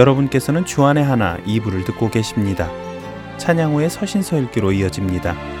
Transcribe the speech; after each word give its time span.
여러분께서는 0.00 0.64
주안의 0.64 1.04
하나 1.04 1.36
2부를 1.46 1.84
듣고 1.84 2.08
계십니다. 2.08 2.70
찬양 3.36 3.74
후에 3.74 3.90
서신서 3.90 4.38
읽기로 4.38 4.72
이어집니다. 4.72 5.59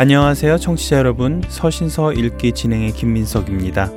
안녕하세요, 0.00 0.56
청취자 0.56 0.96
여러분. 0.96 1.42
서신서 1.46 2.14
읽기 2.14 2.52
진행의 2.52 2.92
김민석입니다. 2.92 3.92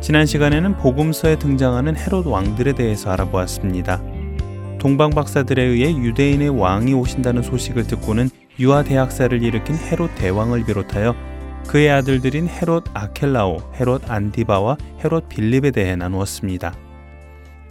지난 0.00 0.26
시간에는 0.26 0.78
복음서에 0.78 1.38
등장하는 1.38 1.96
헤롯 1.96 2.26
왕들에 2.26 2.72
대해서 2.72 3.12
알아보았습니다. 3.12 4.02
동방 4.80 5.10
박사들에 5.10 5.62
의해 5.62 5.94
유대인의 5.96 6.48
왕이 6.48 6.94
오신다는 6.94 7.44
소식을 7.44 7.86
듣고는 7.86 8.30
유아 8.58 8.82
대학살을 8.82 9.44
일으킨 9.44 9.76
헤롯 9.76 10.10
대왕을 10.16 10.64
비롯하여 10.64 11.14
그의 11.68 11.88
아들들인 11.90 12.48
헤롯 12.48 12.86
아켈라오, 12.92 13.58
헤롯 13.78 14.10
안디바와 14.10 14.76
헤롯 15.04 15.28
빌립에 15.28 15.70
대해 15.70 15.94
나누었습니다. 15.94 16.74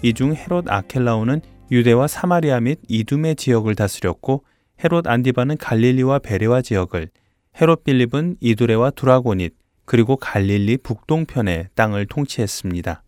이 0.04 0.13
중 0.13 0.36
헤롯 0.36 0.71
아켈라오는 0.71 1.42
유대와 1.69 2.07
사마리아 2.07 2.62
및 2.62 2.80
이둠의 2.88 3.36
지역을 3.36 3.75
다스렸고 3.75 4.45
헤롯 4.86 5.06
안디바는 5.06 5.57
갈릴리와 5.57 6.19
베레와 6.19 6.62
지역을, 6.62 7.09
헤롯 7.59 7.83
빌립은 7.83 8.38
이두레와 8.39 8.92
두라고닛 8.92 9.53
그리고 9.86 10.15
갈릴리 10.15 10.77
북동편의 10.77 11.69
땅을 11.75 12.06
통치했습니다. 12.06 13.03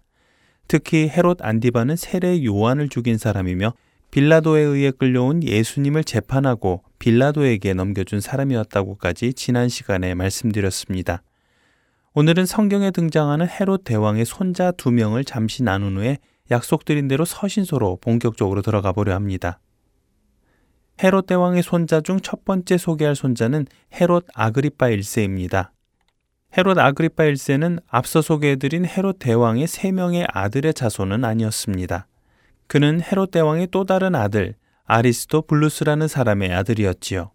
특히 0.68 1.08
헤롯 1.08 1.42
안디바는 1.42 1.96
세례 1.96 2.44
요한을 2.44 2.90
죽인 2.90 3.18
사람이며 3.18 3.74
빌라도에 4.12 4.62
의해 4.62 4.92
끌려온 4.92 5.44
예수님을 5.44 6.04
재판하고 6.04 6.84
빌라도에게 7.00 7.74
넘겨준 7.74 8.20
사람이었다고까지 8.20 9.34
지난 9.34 9.70
시간에 9.70 10.14
말씀드렸습니다. 10.14 11.24
오늘은 12.14 12.46
성경에 12.46 12.92
등장하는 12.92 13.48
헤롯 13.48 13.84
대왕의 13.86 14.26
손자 14.26 14.72
두 14.72 14.92
명을 14.92 15.24
잠시 15.24 15.64
나눈 15.64 15.98
후에 15.98 16.20
약속드린 16.52 17.08
대로 17.08 17.26
서신소로 17.26 17.98
본격적으로 18.02 18.62
들어가 18.62 18.92
보려 18.92 19.16
합니다. 19.16 19.60
헤롯 21.04 21.26
대왕의 21.26 21.64
손자 21.64 22.00
중 22.00 22.22
첫 22.22 22.46
번째 22.46 22.78
소개할 22.78 23.14
손자는 23.16 23.66
헤롯 24.00 24.26
아그리파 24.34 24.88
1세입니다. 24.88 25.72
헤롯 26.58 26.78
아그리파 26.78 27.26
1세는 27.26 27.82
앞서 27.88 28.22
소개해드린 28.22 28.86
헤롯 28.86 29.20
대왕의 29.20 29.68
세 29.68 29.92
명의 29.92 30.26
아들의 30.32 30.74
자손은 30.74 31.26
아니었습니다. 31.26 32.08
그는 32.68 33.02
헤롯 33.02 33.32
대왕의 33.32 33.68
또 33.72 33.84
다른 33.84 34.16
아들 34.16 34.56
아리스토불루스라는 34.86 36.08
사람의 36.08 36.54
아들이었지요. 36.54 37.32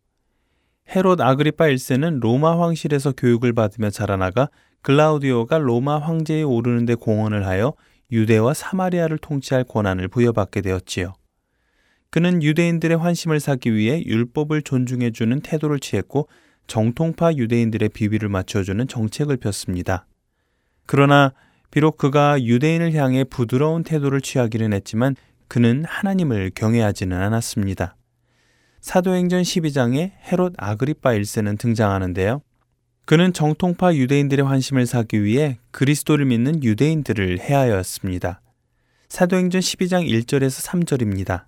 헤롯 0.96 1.20
아그리파 1.20 1.66
1세는 1.66 2.20
로마 2.20 2.58
황실에서 2.58 3.12
교육을 3.12 3.52
받으며 3.52 3.90
자라나가 3.90 4.48
글라우디오가 4.80 5.58
로마 5.58 5.98
황제에 5.98 6.42
오르는데 6.42 6.94
공헌을 6.94 7.46
하여 7.46 7.74
유대와 8.10 8.54
사마리아를 8.54 9.18
통치할 9.18 9.64
권한을 9.64 10.08
부여받게 10.08 10.62
되었지요. 10.62 11.12
그는 12.10 12.42
유대인들의 12.42 12.96
환심을 12.96 13.40
사기 13.40 13.74
위해 13.74 14.02
율법을 14.04 14.62
존중해주는 14.62 15.40
태도를 15.40 15.78
취했고 15.78 16.28
정통파 16.66 17.34
유대인들의 17.34 17.90
비비를 17.90 18.28
맞춰주는 18.28 18.86
정책을 18.88 19.36
폈습니다. 19.36 20.06
그러나 20.86 21.32
비록 21.70 21.98
그가 21.98 22.42
유대인을 22.42 22.94
향해 22.94 23.24
부드러운 23.24 23.82
태도를 23.82 24.20
취하기는 24.20 24.72
했지만 24.72 25.16
그는 25.48 25.84
하나님을 25.86 26.52
경외하지는 26.54 27.16
않았습니다. 27.16 27.96
사도행전 28.80 29.42
12장에 29.42 30.12
헤롯 30.30 30.54
아그리파 30.56 31.10
1세는 31.10 31.58
등장하는데요. 31.58 32.42
그는 33.04 33.32
정통파 33.32 33.94
유대인들의 33.94 34.44
환심을 34.44 34.86
사기 34.86 35.24
위해 35.24 35.58
그리스도를 35.70 36.26
믿는 36.26 36.62
유대인들을 36.62 37.40
해하였습니다. 37.40 38.40
사도행전 39.08 39.60
12장 39.60 40.06
1절에서 40.06 40.66
3절입니다. 40.66 41.44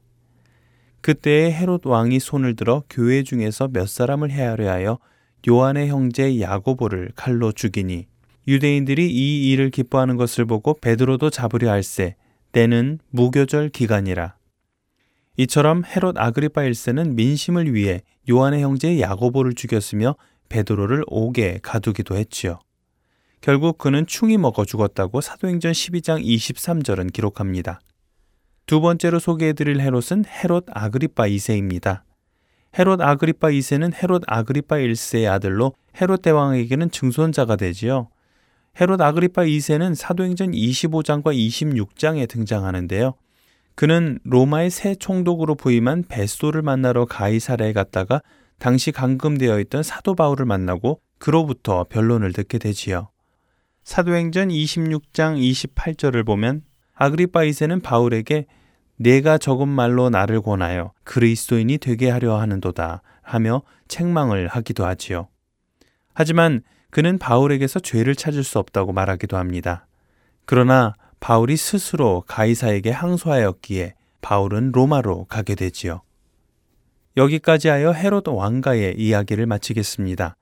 그때에 1.01 1.53
헤롯 1.53 1.87
왕이 1.87 2.21
손을 2.21 2.57
들어 2.57 2.83
교회 2.91 3.23
중에서 3.23 3.69
몇 3.69 3.89
사람을 3.89 4.31
해하려 4.31 4.71
하여 4.71 4.99
요한의 5.49 5.89
형제 5.89 6.41
야고보를 6.41 7.13
칼로 7.17 7.53
죽이니 7.53 8.07
유대인들이 8.47 9.11
이 9.11 9.51
일을 9.51 9.71
기뻐하는 9.71 10.17
것을 10.17 10.45
보고 10.45 10.75
베드로도 10.75 11.31
잡으려 11.31 11.71
할세 11.71 12.17
때는 12.53 12.99
무교절 13.11 13.71
기간이라 13.71 14.35
이처럼 15.37 15.85
헤롯 15.85 16.19
아그리파 16.19 16.63
1세는 16.63 17.15
민심을 17.15 17.73
위해 17.73 18.03
요한의 18.29 18.63
형제 18.63 19.01
야고보를 19.01 19.55
죽였으며 19.55 20.17
베드로를 20.51 21.05
옥에 21.07 21.61
가두기도 21.63 22.17
했지요. 22.17 22.59
결국 23.41 23.79
그는 23.79 24.07
충이 24.07 24.37
먹어 24.37 24.67
죽었다고 24.67 25.23
사도행전 25.23 25.73
12장 25.73 26.23
23절은 26.23 27.13
기록합니다. 27.13 27.81
두 28.71 28.81
번째로 28.81 29.19
소개해드릴 29.19 29.81
헤롯은 29.81 30.27
헤롯 30.29 30.67
아그리파 30.69 31.25
2세입니다. 31.25 32.03
헤롯 32.79 33.01
아그리파 33.01 33.49
2세는 33.49 33.93
헤롯 34.01 34.23
아그리파 34.29 34.77
1세의 34.77 35.29
아들로 35.29 35.75
헤롯 36.01 36.23
대왕에게는 36.23 36.93
증손자가 36.93 37.57
되지요. 37.57 38.11
헤롯 38.81 39.01
아그리파 39.01 39.43
2세는 39.43 39.97
사도행전 39.97 40.53
25장과 40.53 41.35
26장에 41.35 42.29
등장하는데요. 42.29 43.15
그는 43.75 44.21
로마의 44.23 44.71
새 44.71 44.95
총독으로 44.95 45.57
부임한 45.57 46.05
베스도를 46.05 46.63
만나러 46.63 47.07
가이사라에 47.07 47.73
갔다가 47.73 48.23
당시 48.61 48.93
감금되어 48.93 49.59
있던 49.63 49.83
사도 49.83 50.15
바울을 50.15 50.47
만나고 50.47 51.01
그로부터 51.19 51.87
변론을 51.91 52.33
듣게 52.33 52.59
되지요. 52.59 53.11
사도행전 53.83 54.51
26장 54.51 55.41
28절을 55.41 56.25
보면 56.25 56.63
아그리파 56.95 57.41
2세는 57.41 57.83
바울에게 57.83 58.47
내가 59.01 59.39
적은 59.39 59.67
말로 59.67 60.11
나를 60.11 60.43
권하여 60.43 60.93
그리스도인이 61.05 61.79
되게 61.79 62.11
하려 62.11 62.39
하는도다 62.39 63.01
하며 63.23 63.63
책망을 63.89 64.47
하기도 64.49 64.85
하지요. 64.85 65.29
하지만 66.13 66.63
그는 66.91 67.19
바울에게서 67.19 67.81
죄를 67.81 68.15
찾을 68.15 68.45
수 68.45 68.59
없다고 68.59 68.93
말하기도 68.93 69.39
합니다. 69.39 69.87
그러나 70.45 70.93
바울이 71.19 71.57
스스로 71.57 72.25
가이사에게 72.27 72.91
항소하였기에 72.91 73.95
바울은 74.21 74.73
로마로 74.73 75.25
가게 75.31 75.55
되지요. 75.55 76.03
여기까지 77.17 77.69
하여 77.69 77.93
헤롯 77.93 78.29
왕가의 78.29 78.97
이야기를 78.99 79.47
마치겠습니다. 79.47 80.37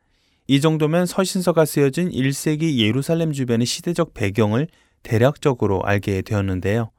이 0.49 0.61
정도면 0.61 1.06
서신서가 1.06 1.64
쓰여진 1.64 2.11
1세기 2.11 2.78
예루살렘 2.78 3.31
주변의 3.31 3.66
시대적 3.66 4.14
배경을 4.14 4.66
대략적으로 5.04 5.81
알게 5.84 6.22
되었는데요. 6.22 6.90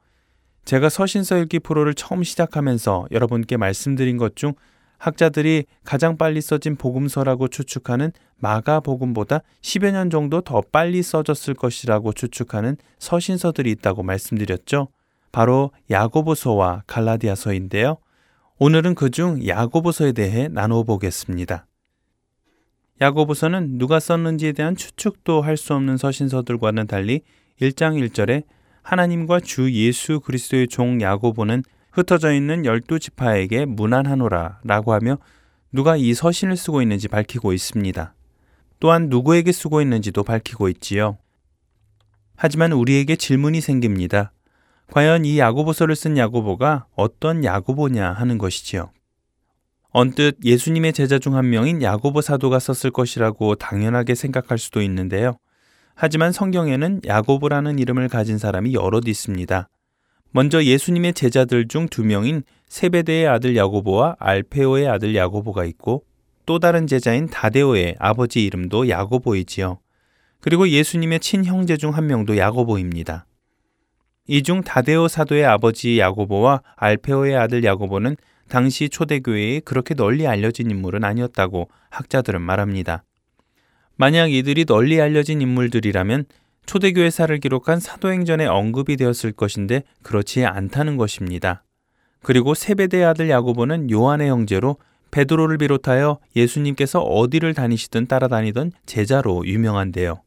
제가 0.64 0.88
서신서 0.88 1.38
읽기 1.38 1.58
프로를 1.60 1.94
처음 1.94 2.22
시작하면서 2.22 3.08
여러분께 3.10 3.56
말씀드린 3.56 4.16
것 4.16 4.34
중 4.34 4.54
학자들이 4.98 5.64
가장 5.82 6.18
빨리 6.18 6.42
써진 6.42 6.76
복음서라고 6.76 7.48
추측하는 7.48 8.12
마가복음보다 8.36 9.40
10여 9.62 9.92
년 9.92 10.10
정도 10.10 10.42
더 10.42 10.60
빨리 10.72 11.02
써졌을 11.02 11.54
것이라고 11.54 12.12
추측하는 12.12 12.76
서신서들이 12.98 13.70
있다고 13.72 14.02
말씀드렸죠. 14.02 14.88
바로 15.32 15.70
야고보서와 15.90 16.82
갈라디아서인데요. 16.86 17.96
오늘은 18.58 18.94
그중 18.94 19.46
야고보서에 19.46 20.12
대해 20.12 20.48
나눠 20.48 20.82
보겠습니다. 20.84 21.66
야고보서는 23.00 23.78
누가 23.78 24.00
썼는지에 24.00 24.52
대한 24.52 24.76
추측도 24.76 25.40
할 25.40 25.56
수 25.56 25.72
없는 25.72 25.96
서신서들과는 25.96 26.86
달리 26.86 27.22
1장 27.58 27.98
1절에 28.06 28.42
하나님과 28.82 29.40
주 29.40 29.70
예수 29.72 30.20
그리스도의 30.20 30.68
종 30.68 31.00
야고보는 31.00 31.62
흩어져 31.92 32.32
있는 32.32 32.64
열두 32.64 32.98
지파에게 32.98 33.64
무난하노라 33.66 34.60
라고 34.64 34.92
하며 34.92 35.18
누가 35.72 35.96
이 35.96 36.14
서신을 36.14 36.56
쓰고 36.56 36.82
있는지 36.82 37.08
밝히고 37.08 37.52
있습니다. 37.52 38.14
또한 38.80 39.08
누구에게 39.08 39.52
쓰고 39.52 39.82
있는지도 39.82 40.24
밝히고 40.24 40.68
있지요. 40.70 41.18
하지만 42.36 42.72
우리에게 42.72 43.16
질문이 43.16 43.60
생깁니다. 43.60 44.32
과연 44.90 45.24
이 45.24 45.38
야고보서를 45.38 45.94
쓴 45.94 46.16
야고보가 46.16 46.86
어떤 46.96 47.44
야고보냐 47.44 48.12
하는 48.12 48.38
것이지요. 48.38 48.90
언뜻 49.92 50.38
예수님의 50.44 50.92
제자 50.92 51.18
중 51.18 51.34
한 51.34 51.50
명인 51.50 51.82
야고보 51.82 52.20
사도가 52.22 52.58
썼을 52.58 52.92
것이라고 52.92 53.56
당연하게 53.56 54.14
생각할 54.14 54.58
수도 54.58 54.82
있는데요. 54.82 55.36
하지만 56.02 56.32
성경에는 56.32 57.02
야고보라는 57.06 57.78
이름을 57.78 58.08
가진 58.08 58.38
사람이 58.38 58.72
여럿 58.72 59.06
있습니다. 59.06 59.68
먼저 60.30 60.64
예수님의 60.64 61.12
제자들 61.12 61.68
중 61.68 61.88
두 61.90 62.02
명인 62.04 62.42
세베대의 62.68 63.28
아들 63.28 63.54
야고보와 63.54 64.16
알페오의 64.18 64.88
아들 64.88 65.14
야고보가 65.14 65.66
있고 65.66 66.04
또 66.46 66.58
다른 66.58 66.86
제자인 66.86 67.26
다데오의 67.26 67.96
아버지 67.98 68.42
이름도 68.46 68.88
야고보이지요. 68.88 69.78
그리고 70.40 70.70
예수님의 70.70 71.20
친형제 71.20 71.76
중 71.76 71.90
한 71.90 72.06
명도 72.06 72.38
야고보입니다. 72.38 73.26
이 74.26 74.42
중 74.42 74.62
다데오 74.62 75.06
사도의 75.06 75.44
아버지 75.44 75.98
야고보와 75.98 76.62
알페오의 76.76 77.36
아들 77.36 77.62
야고보는 77.62 78.16
당시 78.48 78.88
초대교회에 78.88 79.60
그렇게 79.66 79.92
널리 79.92 80.26
알려진 80.26 80.70
인물은 80.70 81.04
아니었다고 81.04 81.68
학자들은 81.90 82.40
말합니다. 82.40 83.04
만약 84.00 84.32
이들이 84.32 84.64
널리 84.64 84.98
알려진 84.98 85.42
인물들이라면 85.42 86.24
초대교회사를 86.64 87.38
기록한 87.38 87.80
사도행전에 87.80 88.46
언급이 88.46 88.96
되었을 88.96 89.32
것인데 89.32 89.82
그렇지 90.02 90.46
않다는 90.46 90.96
것입니다. 90.96 91.64
그리고 92.22 92.54
세베대 92.54 93.04
아들 93.04 93.28
야고보는 93.28 93.90
요한의 93.90 94.30
형제로 94.30 94.78
베드로를 95.10 95.58
비롯하여 95.58 96.18
예수님께서 96.34 97.00
어디를 97.02 97.52
다니시든 97.52 98.06
따라다니던 98.06 98.72
제자로 98.86 99.46
유명한데요. 99.46 100.22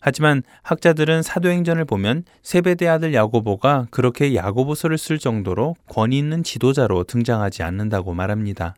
하지만 0.00 0.44
학자들은 0.62 1.22
사도행전을 1.22 1.84
보면 1.84 2.22
세베대 2.44 2.86
아들 2.86 3.12
야고보가 3.12 3.88
그렇게 3.90 4.36
야고보서를 4.36 4.98
쓸 4.98 5.18
정도로 5.18 5.74
권위 5.88 6.16
있는 6.16 6.44
지도자로 6.44 7.02
등장하지 7.02 7.64
않는다고 7.64 8.14
말합니다. 8.14 8.76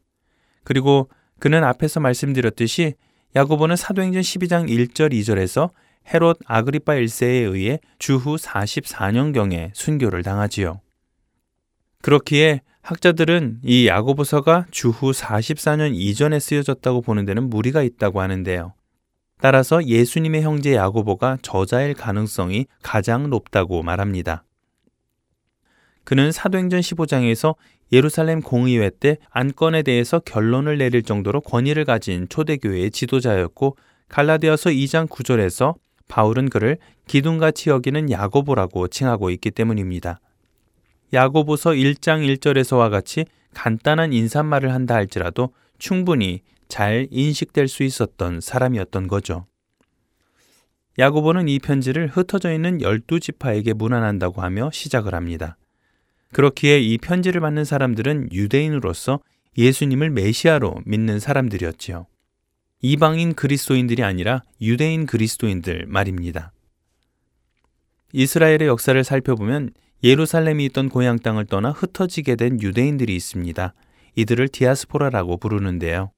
그리고 0.64 1.10
그는 1.38 1.64
앞에서 1.64 2.00
말씀드렸듯이 2.00 2.94
야고보는 3.36 3.76
사도행전 3.76 4.22
12장 4.22 4.68
1절 4.68 5.12
2절에서 5.12 5.70
헤롯 6.12 6.38
아그리파 6.46 6.94
1세에 6.94 7.52
의해 7.52 7.78
주후 7.98 8.36
44년경에 8.36 9.70
순교를 9.74 10.22
당하지요. 10.22 10.80
그렇기에 12.00 12.62
학자들은 12.80 13.60
이 13.64 13.86
야고보서가 13.86 14.66
주후 14.70 15.10
44년 15.10 15.94
이전에 15.94 16.40
쓰여졌다고 16.40 17.02
보는 17.02 17.26
데는 17.26 17.50
무리가 17.50 17.82
있다고 17.82 18.22
하는데요. 18.22 18.72
따라서 19.40 19.84
예수님의 19.84 20.42
형제 20.42 20.74
야고보가 20.74 21.38
저자일 21.42 21.94
가능성이 21.94 22.66
가장 22.82 23.28
높다고 23.28 23.82
말합니다. 23.82 24.44
그는 26.04 26.32
사도행전 26.32 26.80
15장에서 26.80 27.54
예루살렘 27.92 28.42
공의회 28.42 28.90
때 28.90 29.16
안건에 29.30 29.82
대해서 29.82 30.18
결론을 30.18 30.78
내릴 30.78 31.02
정도로 31.02 31.40
권위를 31.40 31.84
가진 31.84 32.28
초대교회의 32.28 32.90
지도자였고 32.90 33.76
갈라디아서 34.08 34.70
2장 34.70 35.08
9절에서 35.08 35.74
바울은 36.08 36.48
그를 36.48 36.78
기둥같이 37.06 37.70
여기는 37.70 38.10
야고보라고 38.10 38.88
칭하고 38.88 39.30
있기 39.30 39.50
때문입니다. 39.50 40.20
야고보서 41.12 41.70
1장 41.70 42.26
1절에서와 42.36 42.90
같이 42.90 43.24
간단한 43.54 44.12
인사말을 44.12 44.72
한다 44.72 44.94
할지라도 44.94 45.50
충분히 45.78 46.42
잘 46.68 47.06
인식될 47.10 47.68
수 47.68 47.82
있었던 47.82 48.40
사람이었던 48.40 49.08
거죠. 49.08 49.46
야고보는 50.98 51.48
이 51.48 51.58
편지를 51.58 52.08
흩어져 52.08 52.52
있는 52.52 52.82
열두 52.82 53.20
지파에게 53.20 53.72
문안한다고 53.72 54.42
하며 54.42 54.70
시작을 54.72 55.14
합니다. 55.14 55.56
그렇기에 56.32 56.80
이 56.80 56.98
편지를 56.98 57.40
받는 57.40 57.64
사람들은 57.64 58.32
유대인으로서 58.32 59.20
예수님을 59.56 60.10
메시아로 60.10 60.82
믿는 60.84 61.20
사람들이었지요. 61.20 62.06
이방인 62.80 63.34
그리스도인들이 63.34 64.04
아니라 64.04 64.42
유대인 64.60 65.06
그리스도인들 65.06 65.86
말입니다. 65.88 66.52
이스라엘의 68.12 68.66
역사를 68.68 69.02
살펴보면 69.02 69.72
예루살렘이 70.04 70.64
있던 70.66 70.88
고향 70.88 71.18
땅을 71.18 71.46
떠나 71.46 71.70
흩어지게 71.70 72.36
된 72.36 72.60
유대인들이 72.60 73.14
있습니다. 73.16 73.74
이들을 74.14 74.48
디아스포라라고 74.48 75.38
부르는데요. 75.38 76.12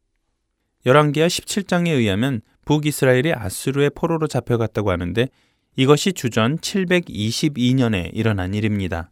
열왕기하 0.84 1.26
17장에 1.26 1.88
의하면 1.88 2.42
북이스라엘이 2.64 3.32
아수르의 3.32 3.90
포로로 3.94 4.26
잡혀갔다고 4.26 4.90
하는데 4.90 5.28
이것이 5.76 6.12
주전 6.12 6.58
722년에 6.58 8.10
일어난 8.12 8.54
일입니다. 8.54 9.10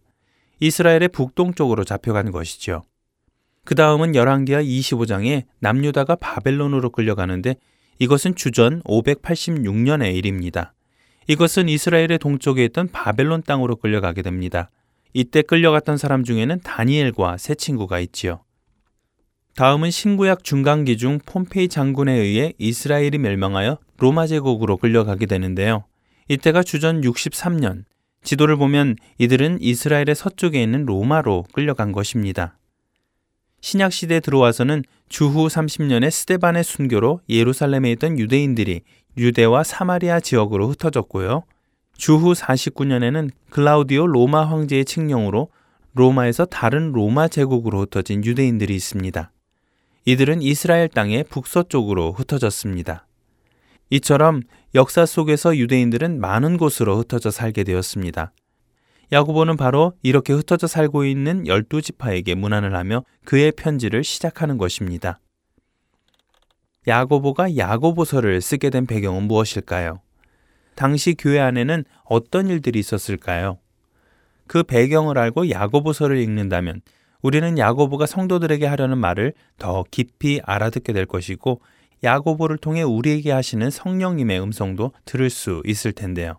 이스라엘의 0.60 1.08
북동쪽으로 1.08 1.84
잡혀간 1.84 2.30
것이죠. 2.30 2.84
그 3.64 3.74
다음은 3.74 4.14
열왕기하 4.14 4.62
25장에 4.62 5.44
남유다가 5.60 6.16
바벨론으로 6.16 6.90
끌려가는데 6.90 7.56
이것은 7.98 8.34
주전 8.34 8.82
586년의 8.82 10.14
일입니다. 10.16 10.72
이것은 11.26 11.68
이스라엘의 11.68 12.18
동쪽에 12.18 12.64
있던 12.66 12.88
바벨론 12.90 13.42
땅으로 13.42 13.76
끌려가게 13.76 14.22
됩니다. 14.22 14.70
이때 15.12 15.42
끌려갔던 15.42 15.98
사람 15.98 16.24
중에는 16.24 16.60
다니엘과 16.60 17.36
세 17.36 17.54
친구가 17.54 18.00
있지요. 18.00 18.40
다음은 19.56 19.90
신구약 19.90 20.44
중간기 20.44 20.96
중 20.96 21.18
폼페이 21.26 21.68
장군에 21.68 22.12
의해 22.12 22.52
이스라엘이 22.58 23.18
멸망하여 23.18 23.78
로마 23.98 24.26
제국으로 24.26 24.76
끌려가게 24.76 25.26
되는데요. 25.26 25.84
이때가 26.28 26.62
주전 26.62 27.00
63년. 27.00 27.84
지도를 28.22 28.56
보면 28.56 28.96
이들은 29.18 29.58
이스라엘의 29.60 30.14
서쪽에 30.14 30.62
있는 30.62 30.84
로마로 30.86 31.44
끌려간 31.52 31.92
것입니다. 31.92 32.58
신약 33.60 33.92
시대에 33.92 34.20
들어와서는 34.20 34.84
주후 35.08 35.48
30년의 35.48 36.10
스테반의 36.10 36.64
순교로 36.64 37.20
예루살렘에 37.28 37.92
있던 37.92 38.18
유대인들이 38.18 38.82
유대와 39.16 39.64
사마리아 39.64 40.20
지역으로 40.20 40.68
흩어졌고요. 40.68 41.42
주후 41.96 42.32
49년에는 42.32 43.30
클라우디오 43.50 44.06
로마 44.06 44.44
황제의 44.44 44.84
칙령으로 44.84 45.48
로마에서 45.94 46.44
다른 46.44 46.92
로마 46.92 47.26
제국으로 47.26 47.80
흩어진 47.80 48.24
유대인들이 48.24 48.74
있습니다. 48.74 49.32
이들은 50.04 50.42
이스라엘 50.42 50.88
땅의 50.88 51.24
북서쪽으로 51.24 52.12
흩어졌습니다. 52.12 53.06
이처럼 53.90 54.42
역사 54.74 55.06
속에서 55.06 55.56
유대인들은 55.56 56.20
많은 56.20 56.58
곳으로 56.58 56.98
흩어져 56.98 57.30
살게 57.30 57.64
되었습니다. 57.64 58.32
야고보는 59.10 59.56
바로 59.56 59.94
이렇게 60.02 60.34
흩어져 60.34 60.66
살고 60.66 61.06
있는 61.06 61.46
열두 61.46 61.80
지파에게 61.80 62.34
문안을 62.34 62.74
하며 62.74 63.04
그의 63.24 63.52
편지를 63.52 64.04
시작하는 64.04 64.58
것입니다. 64.58 65.20
야고보가 66.86 67.56
야고보서를 67.56 68.42
쓰게 68.42 68.68
된 68.68 68.86
배경은 68.86 69.22
무엇일까요? 69.24 70.00
당시 70.74 71.14
교회 71.14 71.40
안에는 71.40 71.84
어떤 72.04 72.48
일들이 72.48 72.78
있었을까요? 72.78 73.58
그 74.46 74.62
배경을 74.62 75.18
알고 75.18 75.50
야고보서를 75.50 76.18
읽는다면 76.18 76.82
우리는 77.22 77.58
야고보가 77.58 78.06
성도들에게 78.06 78.66
하려는 78.66 78.98
말을 78.98 79.32
더 79.58 79.84
깊이 79.90 80.40
알아듣게 80.44 80.92
될 80.92 81.06
것이고 81.06 81.60
야고보를 82.04 82.58
통해 82.58 82.82
우리에게 82.82 83.32
하시는 83.32 83.70
성령님의 83.70 84.40
음성도 84.40 84.92
들을 85.04 85.30
수 85.30 85.62
있을 85.64 85.92
텐데요. 85.92 86.38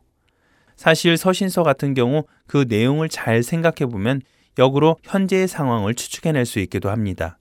사실 0.76 1.18
서신서 1.18 1.64
같은 1.64 1.94
경우 1.94 2.24
그 2.48 2.66
내용을 2.68 3.10
잘 3.10 3.44
생각해 3.44 3.90
보면 3.92 4.22
역으로 4.58 4.98
현재의 5.04 5.48
상황을 5.48 5.96
추측해낼 5.96 6.46
수 6.46 6.60
있기도 6.60 6.90
합니다. 6.90 7.38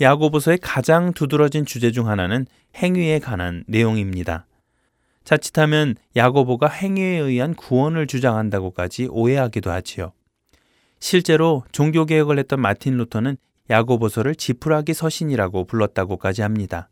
야고보서의 0.00 0.58
가장 0.58 1.12
두드러진 1.12 1.64
주제 1.66 1.92
중 1.92 2.08
하나는 2.08 2.46
행위에 2.76 3.18
관한 3.18 3.64
내용입니다. 3.66 4.46
자칫하면 5.24 5.94
야고보가 6.16 6.68
행위에 6.68 7.18
의한 7.18 7.54
구원을 7.54 8.06
주장한다고까지 8.06 9.08
오해하기도 9.10 9.70
하지요. 9.70 10.12
실제로 10.98 11.64
종교개혁을 11.72 12.38
했던 12.38 12.60
마틴 12.60 12.96
루터는 12.96 13.36
야고보서를 13.70 14.34
지푸라기 14.34 14.94
서신이라고 14.94 15.64
불렀다고까지 15.64 16.42
합니다. 16.42 16.88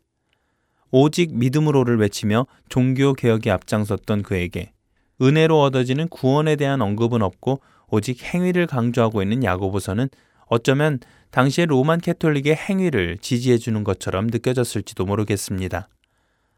오직 0.91 1.35
믿음으로를 1.35 1.97
외치며 1.97 2.45
종교 2.69 3.13
개혁에 3.13 3.49
앞장섰던 3.49 4.23
그에게 4.23 4.73
은혜로 5.21 5.61
얻어지는 5.61 6.07
구원에 6.09 6.55
대한 6.55 6.81
언급은 6.81 7.21
없고 7.21 7.61
오직 7.89 8.23
행위를 8.23 8.67
강조하고 8.67 9.21
있는 9.21 9.43
야고보서는 9.43 10.09
어쩌면 10.47 10.99
당시의 11.31 11.67
로만 11.67 11.99
캐톨릭의 12.01 12.55
행위를 12.55 13.17
지지해 13.19 13.57
주는 13.57 13.83
것처럼 13.83 14.27
느껴졌을지도 14.27 15.05
모르겠습니다. 15.05 15.87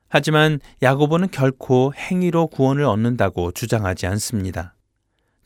하지만 0.09 0.59
야고보는 0.81 1.29
결코 1.31 1.93
행위로 1.95 2.47
구원을 2.47 2.85
얻는다고 2.85 3.51
주장하지 3.51 4.07
않습니다. 4.07 4.75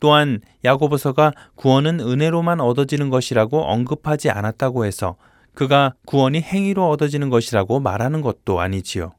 또한 0.00 0.40
야고보서가 0.64 1.32
구원은 1.56 2.00
은혜로만 2.00 2.60
얻어지는 2.60 3.10
것이라고 3.10 3.64
언급하지 3.64 4.30
않았다고 4.30 4.84
해서 4.84 5.16
그가 5.58 5.94
구원이 6.06 6.40
행위로 6.40 6.88
얻어지는 6.88 7.30
것이라고 7.30 7.80
말하는 7.80 8.20
것도 8.20 8.60
아니지요. 8.60 9.10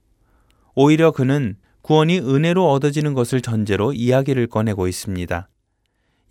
오히려 0.74 1.12
그는 1.12 1.58
구원이 1.82 2.20
은혜로 2.20 2.72
얻어지는 2.72 3.14
것을 3.14 3.42
전제로 3.42 3.92
이야기를 3.92 4.48
꺼내고 4.48 4.88
있습니다. 4.88 5.50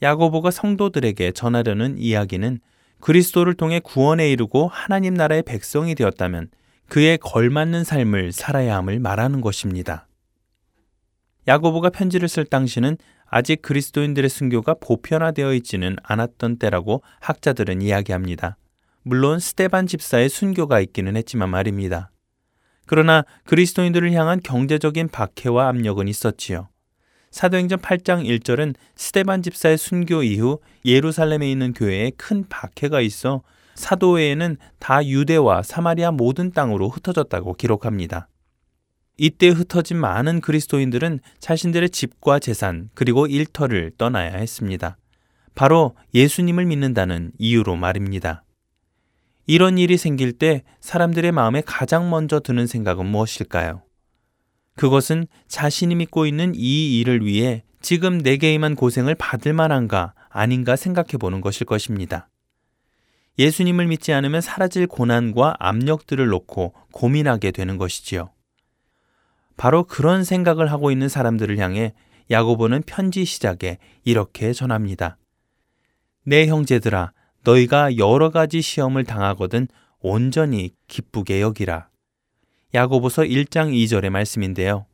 야고보가 0.01 0.51
성도들에게 0.51 1.33
전하려는 1.33 1.99
이야기는 1.99 2.59
그리스도를 3.01 3.53
통해 3.53 3.81
구원에 3.81 4.31
이르고 4.31 4.69
하나님 4.69 5.13
나라의 5.13 5.43
백성이 5.43 5.95
되었다면 5.95 6.49
그에 6.89 7.19
걸맞는 7.19 7.85
삶을 7.85 8.33
살아야 8.33 8.77
함을 8.77 9.01
말하는 9.01 9.43
것입니다. 9.43 10.09
야고보가 11.47 11.91
편지를 11.91 12.29
쓸 12.29 12.47
당시는 12.47 12.97
아직 13.27 13.61
그리스도인들의 13.61 14.31
순교가 14.31 14.77
보편화되어 14.81 15.53
있지는 15.53 15.97
않았던 16.03 16.57
때라고 16.57 17.03
학자들은 17.21 17.83
이야기합니다. 17.83 18.57
물론 19.09 19.39
스테반 19.39 19.87
집사의 19.87 20.29
순교가 20.29 20.81
있기는 20.81 21.17
했지만 21.17 21.49
말입니다. 21.49 22.11
그러나 22.85 23.25
그리스도인들을 23.47 24.13
향한 24.13 24.39
경제적인 24.43 25.09
박해와 25.09 25.69
압력은 25.69 26.09
있었지요. 26.09 26.69
사도행전 27.31 27.79
8장 27.79 28.27
1절은 28.27 28.75
스테반 28.97 29.43
집사의 29.43 29.79
순교 29.79 30.25
이후 30.25 30.61
예루살렘에 30.85 31.51
있는 31.51 31.73
교회에 31.73 32.11
큰 32.19 32.45
박해가 32.51 33.01
있어 33.01 33.41
사도회에는 33.77 34.59
다 34.79 35.03
유대와 35.03 35.63
사마리아 35.63 36.11
모든 36.11 36.53
땅으로 36.53 36.91
흩어졌다고 36.91 37.55
기록합니다. 37.55 38.29
이때 39.17 39.49
흩어진 39.49 39.97
많은 39.97 40.43
그리스도인들은 40.43 41.21
자신들의 41.39 41.89
집과 41.89 42.41
재산 42.41 42.91
그리고 42.93 43.27
일터를 43.27 43.93
떠나야 43.97 44.37
했습니다. 44.37 44.99
바로 45.55 45.97
예수님을 46.13 46.67
믿는다는 46.67 47.33
이유로 47.39 47.77
말입니다. 47.77 48.45
이런 49.49 49.79
일이 49.79 49.97
생길 49.97 50.33
때 50.33 50.63
사람들의 50.81 51.33
마음에 51.33 51.63
가장 51.65 52.11
먼저 52.11 52.39
드는 52.39 52.67
생각은 52.67 53.07
무엇일까요? 53.07 53.81
그것은 54.77 55.27
자신이 55.49 55.95
믿고 55.95 56.27
있는 56.27 56.53
이 56.55 57.01
일을 57.01 57.25
위해 57.25 57.65
지금 57.81 58.19
내게 58.19 58.53
임한 58.53 58.77
고생을 58.77 59.15
받을 59.15 59.55
만한가 59.55 60.13
아닌가 60.29 60.77
생각해 60.77 61.13
보는 61.19 61.41
것일 61.41 61.65
것입니다. 61.65 62.29
예수님을 63.39 63.87
믿지 63.87 64.13
않으면 64.13 64.43
사라질 64.43 64.87
고난과 64.87 65.57
압력들을 65.59 66.27
놓고 66.27 66.75
고민하게 66.93 67.51
되는 67.51 67.79
것이지요. 67.79 68.31
바로 69.57 69.85
그런 69.85 70.25
생각을 70.25 70.71
하고 70.71 70.91
있는 70.91 71.09
사람들을 71.09 71.57
향해 71.59 71.95
야고보는 72.31 72.83
편지 72.83 73.25
시작에 73.25 73.79
이렇게 74.05 74.53
전합니다. 74.53 75.17
내 76.25 76.47
형제들아, 76.47 77.13
너희가 77.49 77.97
여러 77.97 78.31
가지 78.31 78.61
시험을 78.61 79.05
당하거든 79.05 79.69
온전히 80.01 80.71
기쁘게 80.87 81.41
여기라. 81.41 81.89
야고보서 82.75 83.23
1장 83.23 83.73
2절의 83.73 84.11
말씀인데요. 84.11 84.85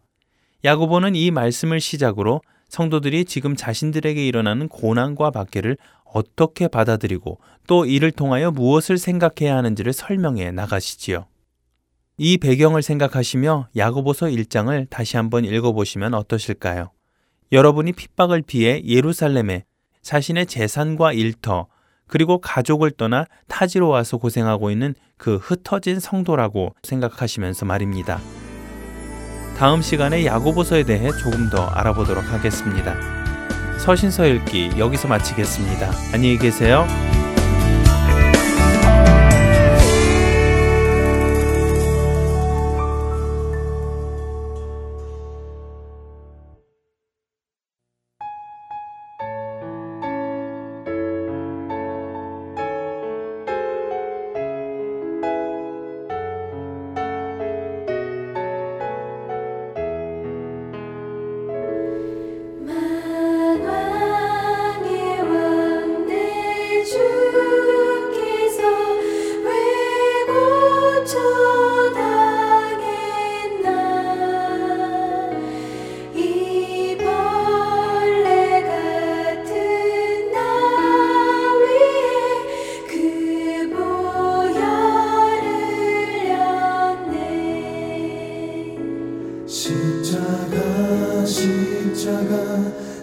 야고보는 0.65 1.17
이 1.17 1.31
말씀을 1.31 1.81
시작으로 1.81 2.41
성도들이 2.69 3.25
지금 3.25 3.57
자신들에게 3.57 4.25
일어나는 4.25 4.69
고난과 4.69 5.31
박해를 5.33 5.77
어떻게 6.05 6.69
받아들이고 6.69 7.39
또 7.67 7.87
이를 7.87 8.13
통하여 8.13 8.51
무엇을 8.51 8.99
생각해야 8.99 9.57
하는지를 9.57 9.93
설명해 9.93 10.53
나가시지요. 10.53 11.27
이 12.17 12.39
배경을 12.39 12.83
생각하시며 12.83 13.69
야고보서 13.77 14.27
1장을 14.27 14.89
다시 14.89 15.17
한번 15.17 15.45
읽어보시면 15.45 16.15
어떠실까요? 16.15 16.93
여러분이 17.51 17.93
핍박을 17.93 18.43
피해 18.43 18.81
예루살렘에 18.87 19.65
자신의 20.03 20.47
재산과 20.47 21.15
일터, 21.15 21.67
그리고 22.15 22.39
가족을 22.39 22.93
떠나 22.93 23.27
타지로 23.49 23.89
와서 23.89 24.19
고생하고 24.19 24.71
있는 24.71 24.95
그 25.17 25.35
흩어진 25.35 25.99
성도라고 25.99 26.73
생각하시면서 26.85 27.67
말입니다. 27.67 28.21
다음 29.59 29.83
시간에 29.83 30.25
야고보서에 30.25 30.85
대해 30.85 31.11
조금 31.11 31.51
더 31.51 31.67
알아보도록 31.67 32.23
하겠습니다. 32.33 32.95
서신서 33.79 34.27
읽기 34.29 34.79
여기서 34.79 35.09
마치겠습니다. 35.09 35.91
안녕히 36.13 36.39
계세요. 36.39 36.87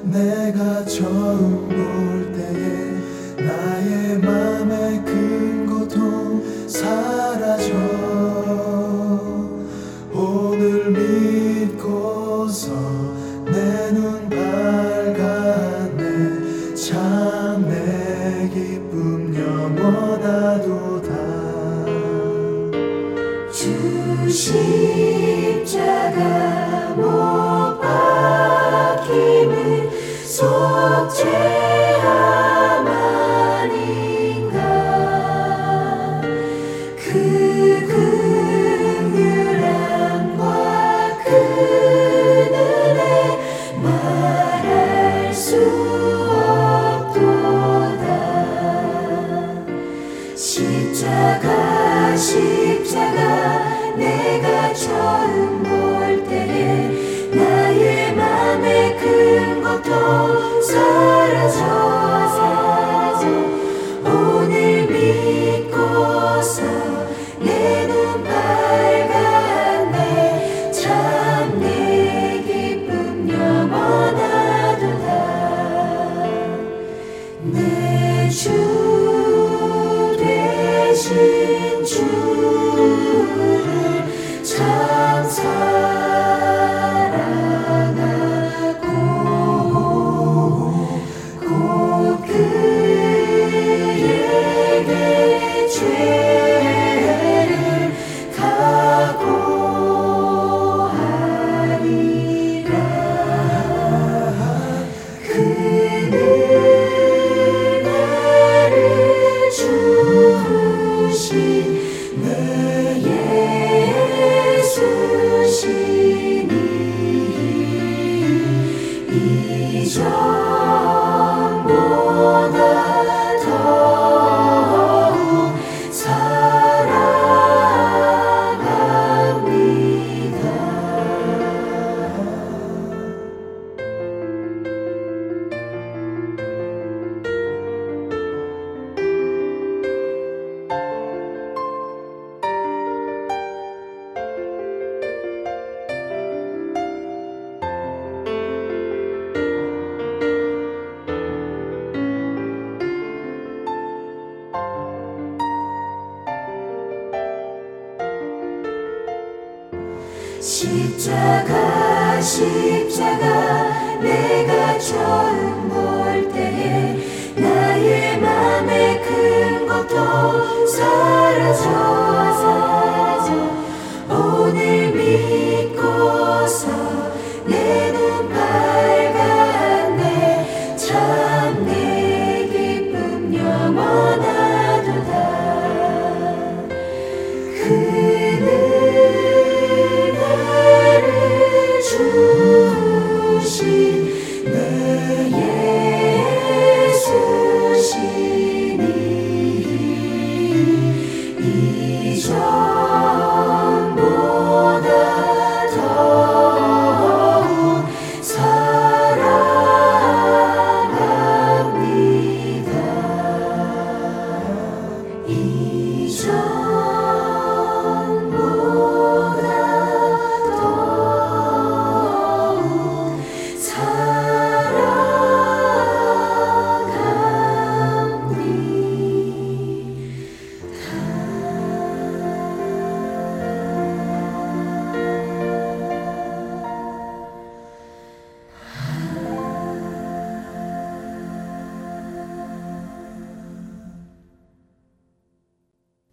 내가 0.03 0.84
처음 0.86 1.70
볼 1.70 2.31
때에 2.34 3.46
나의 3.46 4.17
맘의 4.17 5.05
큰 5.05 5.67
고통 5.67 6.67
사라져. 6.67 8.00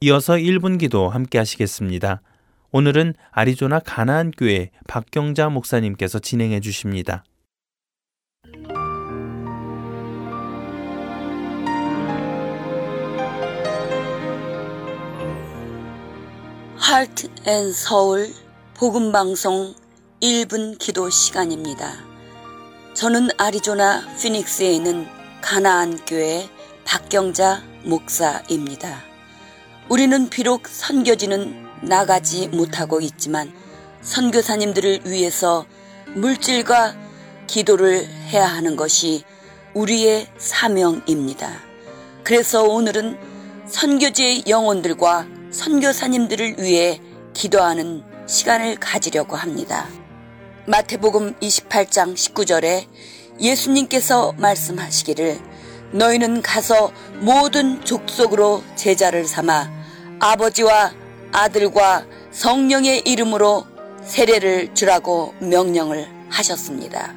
이어서 0.01 0.35
1분 0.35 0.79
기도 0.79 1.09
함께 1.09 1.39
하시겠습니다. 1.39 2.23
오늘은 2.71 3.15
아리조나 3.33 3.81
가나안 3.81 4.31
교회 4.31 4.71
박경자 4.87 5.49
목사님께서 5.49 6.21
진행해 6.21 6.61
주십니다. 6.61 7.25
Heart 16.77 17.29
and 17.47 17.73
Soul 17.73 18.29
복음 18.75 19.11
방송 19.11 19.75
1분 20.23 20.79
기도 20.79 21.11
시간입니다. 21.11 21.93
저는 22.95 23.31
아리조나 23.37 24.03
피닉스에 24.23 24.75
있는 24.75 25.09
가나안 25.41 25.99
교회 26.07 26.49
박경자 26.85 27.63
목사입니다. 27.85 29.18
우리는 29.89 30.29
비록 30.29 30.69
선교지는 30.69 31.67
나가지 31.81 32.49
못하고 32.49 33.01
있지만 33.01 33.51
선교사님들을 34.03 35.07
위해서 35.07 35.65
물질과 36.15 36.95
기도를 37.47 38.07
해야 38.07 38.45
하는 38.47 38.77
것이 38.77 39.25
우리의 39.73 40.27
사명입니다. 40.37 41.51
그래서 42.23 42.65
오늘은 42.65 43.19
선교지의 43.67 44.45
영혼들과 44.47 45.27
선교사님들을 45.51 46.61
위해 46.61 47.01
기도하는 47.33 48.03
시간을 48.27 48.77
가지려고 48.77 49.37
합니다. 49.37 49.89
마태복음 50.67 51.37
28장 51.41 52.15
19절에 52.15 52.85
예수님께서 53.41 54.35
말씀하시기를 54.37 55.39
너희는 55.93 56.43
가서 56.43 56.93
모든 57.21 57.83
족속으로 57.83 58.63
제자를 58.77 59.25
삼아 59.25 59.78
아버지와 60.21 60.93
아들과 61.33 62.05
성령의 62.31 63.03
이름으로 63.05 63.67
세례를 64.05 64.75
주라고 64.75 65.35
명령을 65.41 66.09
하셨습니다. 66.31 67.15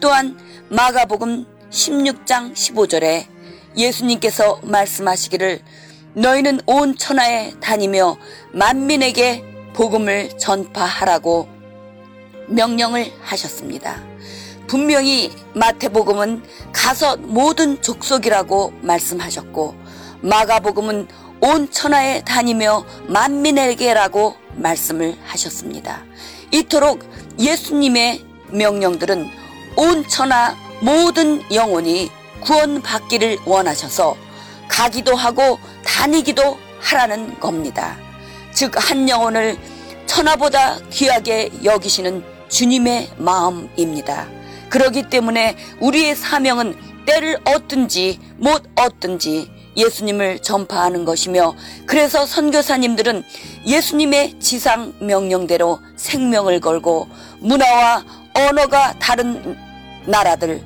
또한 0.00 0.38
마가복음 0.68 1.46
16장 1.70 2.52
15절에 2.52 3.26
예수님께서 3.76 4.60
말씀하시기를 4.64 5.60
너희는 6.14 6.60
온 6.66 6.96
천하에 6.96 7.54
다니며 7.60 8.18
만민에게 8.52 9.44
복음을 9.72 10.36
전파하라고 10.38 11.48
명령을 12.48 13.10
하셨습니다. 13.22 14.02
분명히 14.66 15.30
마태복음은 15.54 16.42
가서 16.72 17.16
모든 17.16 17.80
족속이라고 17.80 18.72
말씀하셨고 18.82 19.74
마가복음은 20.22 21.08
온 21.44 21.68
천하에 21.72 22.22
다니며 22.22 22.84
만민에게라고 23.08 24.36
말씀을 24.54 25.16
하셨습니다. 25.24 26.04
이토록 26.52 27.04
예수님의 27.36 28.24
명령들은 28.50 29.28
온 29.74 30.06
천하 30.06 30.54
모든 30.82 31.42
영혼이 31.52 32.12
구원받기를 32.42 33.38
원하셔서 33.44 34.16
가기도 34.68 35.16
하고 35.16 35.58
다니기도 35.84 36.58
하라는 36.78 37.40
겁니다. 37.40 37.96
즉, 38.52 38.74
한 38.76 39.08
영혼을 39.08 39.58
천하보다 40.06 40.78
귀하게 40.90 41.50
여기시는 41.64 42.22
주님의 42.50 43.14
마음입니다. 43.16 44.28
그러기 44.68 45.08
때문에 45.10 45.56
우리의 45.80 46.14
사명은 46.14 46.76
때를 47.04 47.40
얻든지 47.44 48.20
못 48.36 48.62
얻든지 48.76 49.61
예수님을 49.76 50.40
전파하는 50.40 51.04
것이며 51.04 51.54
그래서 51.86 52.26
선교사님들은 52.26 53.24
예수님의 53.66 54.38
지상 54.40 54.92
명령대로 55.00 55.80
생명을 55.96 56.60
걸고 56.60 57.08
문화와 57.40 58.04
언어가 58.34 58.94
다른 58.98 59.56
나라들 60.06 60.62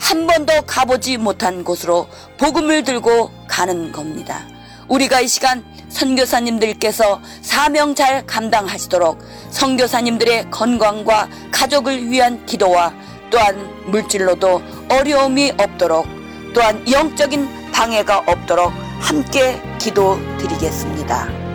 한 0.00 0.26
번도 0.26 0.62
가보지 0.62 1.18
못한 1.18 1.64
곳으로 1.64 2.08
복음을 2.38 2.84
들고 2.84 3.30
가는 3.46 3.92
겁니다. 3.92 4.46
우리가 4.88 5.20
이 5.20 5.28
시간 5.28 5.64
선교사님들께서 5.88 7.20
사명 7.42 7.94
잘 7.94 8.26
감당하시도록 8.26 9.18
선교사님들의 9.50 10.50
건강과 10.50 11.28
가족을 11.50 12.10
위한 12.10 12.44
기도와 12.46 12.94
또한 13.30 13.68
물질로도 13.86 14.62
어려움이 14.90 15.52
없도록 15.58 16.06
또한 16.54 16.90
영적인 16.90 17.57
방해가 17.78 18.24
없도록 18.26 18.72
함께 18.98 19.62
기도 19.78 20.18
드리겠습니다. 20.38 21.47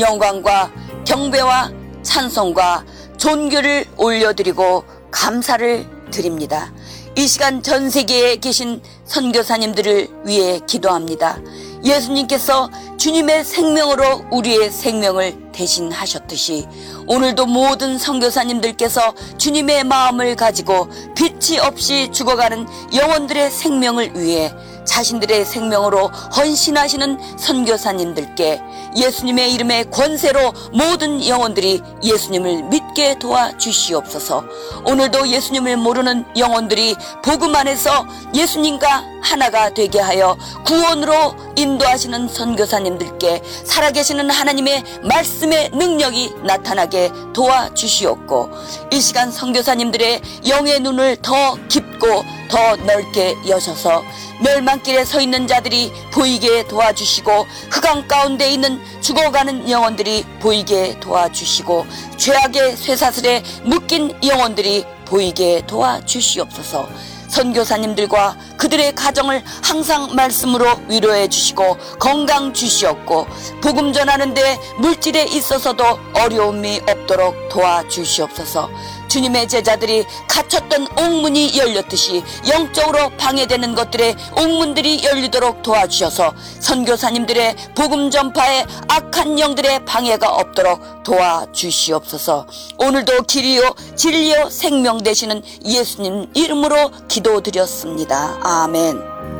영광과 0.00 0.72
경배와 1.04 1.70
찬송과 2.02 2.84
존귀를 3.18 3.86
올려드리고 3.96 4.84
감사를 5.10 5.86
드립니다. 6.10 6.72
이 7.16 7.26
시간 7.26 7.62
전 7.62 7.90
세계에 7.90 8.36
계신 8.36 8.80
선교사님들을 9.04 10.08
위해 10.24 10.60
기도합니다. 10.66 11.38
예수님께서 11.84 12.70
주님의 12.98 13.44
생명으로 13.44 14.24
우리의 14.30 14.70
생명을 14.70 15.52
대신하셨듯이 15.52 16.66
오늘도 17.06 17.46
모든 17.46 17.98
선교사님들께서 17.98 19.14
주님의 19.38 19.84
마음을 19.84 20.36
가지고 20.36 20.88
빛이 21.16 21.58
없이 21.58 22.10
죽어가는 22.12 22.66
영혼들의 22.94 23.50
생명을 23.50 24.12
위해 24.16 24.52
자신들의 24.90 25.44
생명으로 25.44 26.08
헌신하시는 26.36 27.38
선교사님들께 27.38 28.60
예수님의 28.96 29.54
이름의 29.54 29.90
권세로 29.92 30.52
모든 30.72 31.24
영혼들이 31.24 31.80
예수님을 32.02 32.64
믿게 32.64 33.18
도와 33.20 33.56
주시옵소서. 33.56 34.44
오늘도 34.84 35.28
예수님을 35.28 35.76
모르는 35.76 36.24
영혼들이 36.36 36.96
복음 37.22 37.54
안에서 37.54 38.04
예수님과 38.34 39.19
하나가 39.20 39.72
되게 39.72 40.00
하여 40.00 40.36
구원으로 40.64 41.34
인도하시는 41.56 42.28
선교사님들께 42.28 43.42
살아계시는 43.64 44.30
하나님의 44.30 44.84
말씀의 45.02 45.70
능력이 45.70 46.34
나타나게 46.44 47.10
도와 47.32 47.72
주시옵고 47.74 48.50
이 48.92 49.00
시간 49.00 49.30
선교사님들의 49.30 50.22
영의 50.48 50.80
눈을 50.80 51.16
더 51.22 51.56
깊고 51.68 52.24
더 52.48 52.76
넓게 52.76 53.36
여셔서 53.48 54.02
멸망길에 54.42 55.04
서 55.04 55.20
있는 55.20 55.46
자들이 55.46 55.92
보이게 56.12 56.66
도와주시고 56.66 57.46
흑암 57.70 58.08
가운데 58.08 58.50
있는 58.50 58.80
죽어가는 59.00 59.70
영혼들이 59.70 60.24
보이게 60.40 60.98
도와주시고 60.98 61.86
죄악의 62.16 62.76
쇠사슬에 62.76 63.42
묶인 63.64 64.18
영혼들이 64.24 64.84
보이게 65.04 65.62
도와주시옵소서. 65.66 66.88
선교사님들과 67.30 68.36
그들의 68.58 68.94
가정을 68.94 69.42
항상 69.62 70.14
말씀으로 70.14 70.66
위로해 70.88 71.28
주시고 71.28 71.76
건강 71.98 72.52
주시옵고 72.52 73.26
복음 73.62 73.92
전하는 73.92 74.34
데 74.34 74.58
물질에 74.78 75.24
있어서도 75.24 75.84
어려움이 76.14 76.82
없도록 76.88 77.48
도와주시옵소서. 77.48 78.68
주님의 79.10 79.48
제자들이 79.48 80.06
갇혔던 80.28 80.86
옥문이 80.96 81.58
열렸듯이 81.58 82.22
영적으로 82.48 83.10
방해되는 83.18 83.74
것들의 83.74 84.16
옥문들이 84.36 85.04
열리도록 85.04 85.62
도와주셔서 85.62 86.32
선교사님들의 86.60 87.56
복음 87.74 88.10
전파에 88.10 88.64
악한 88.88 89.38
영들의 89.38 89.84
방해가 89.84 90.30
없도록 90.30 91.02
도와주시옵소서. 91.02 92.46
오늘도 92.78 93.24
길이요 93.24 93.74
진리요 93.96 94.48
생명 94.48 95.02
되시는 95.02 95.42
예수님 95.64 96.30
이름으로 96.34 96.92
기도드렸습니다. 97.08 98.38
아멘. 98.42 99.39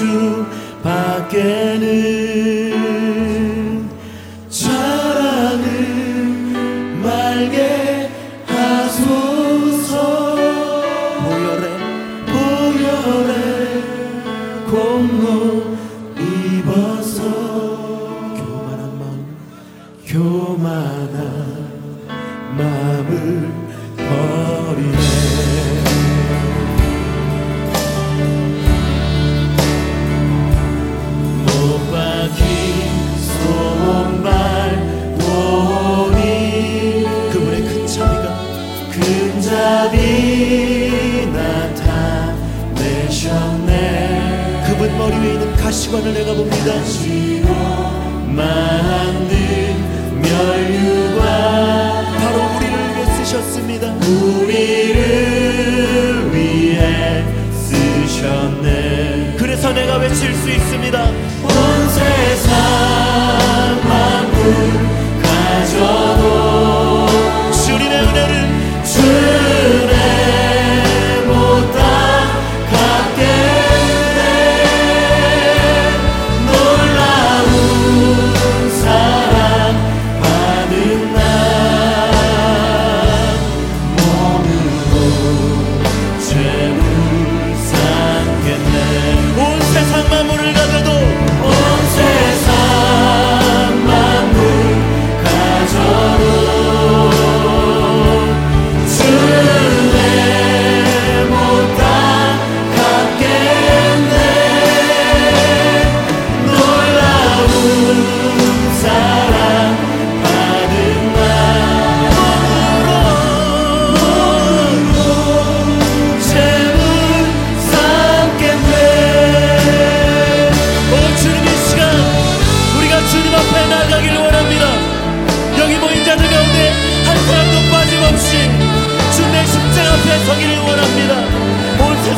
시관을 0.00 0.50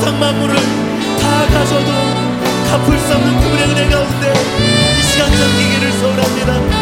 세상 0.02 0.18
만물을 0.18 0.56
다 0.56 1.46
가져도 1.46 1.92
갚을 2.70 2.98
수 2.98 3.14
없는 3.14 3.40
그분의 3.40 3.68
은혜 3.68 3.88
가운데 3.88 4.32
이 4.98 5.02
시간 5.04 5.30
잠기기를 5.30 5.92
소원합니다. 5.92 6.81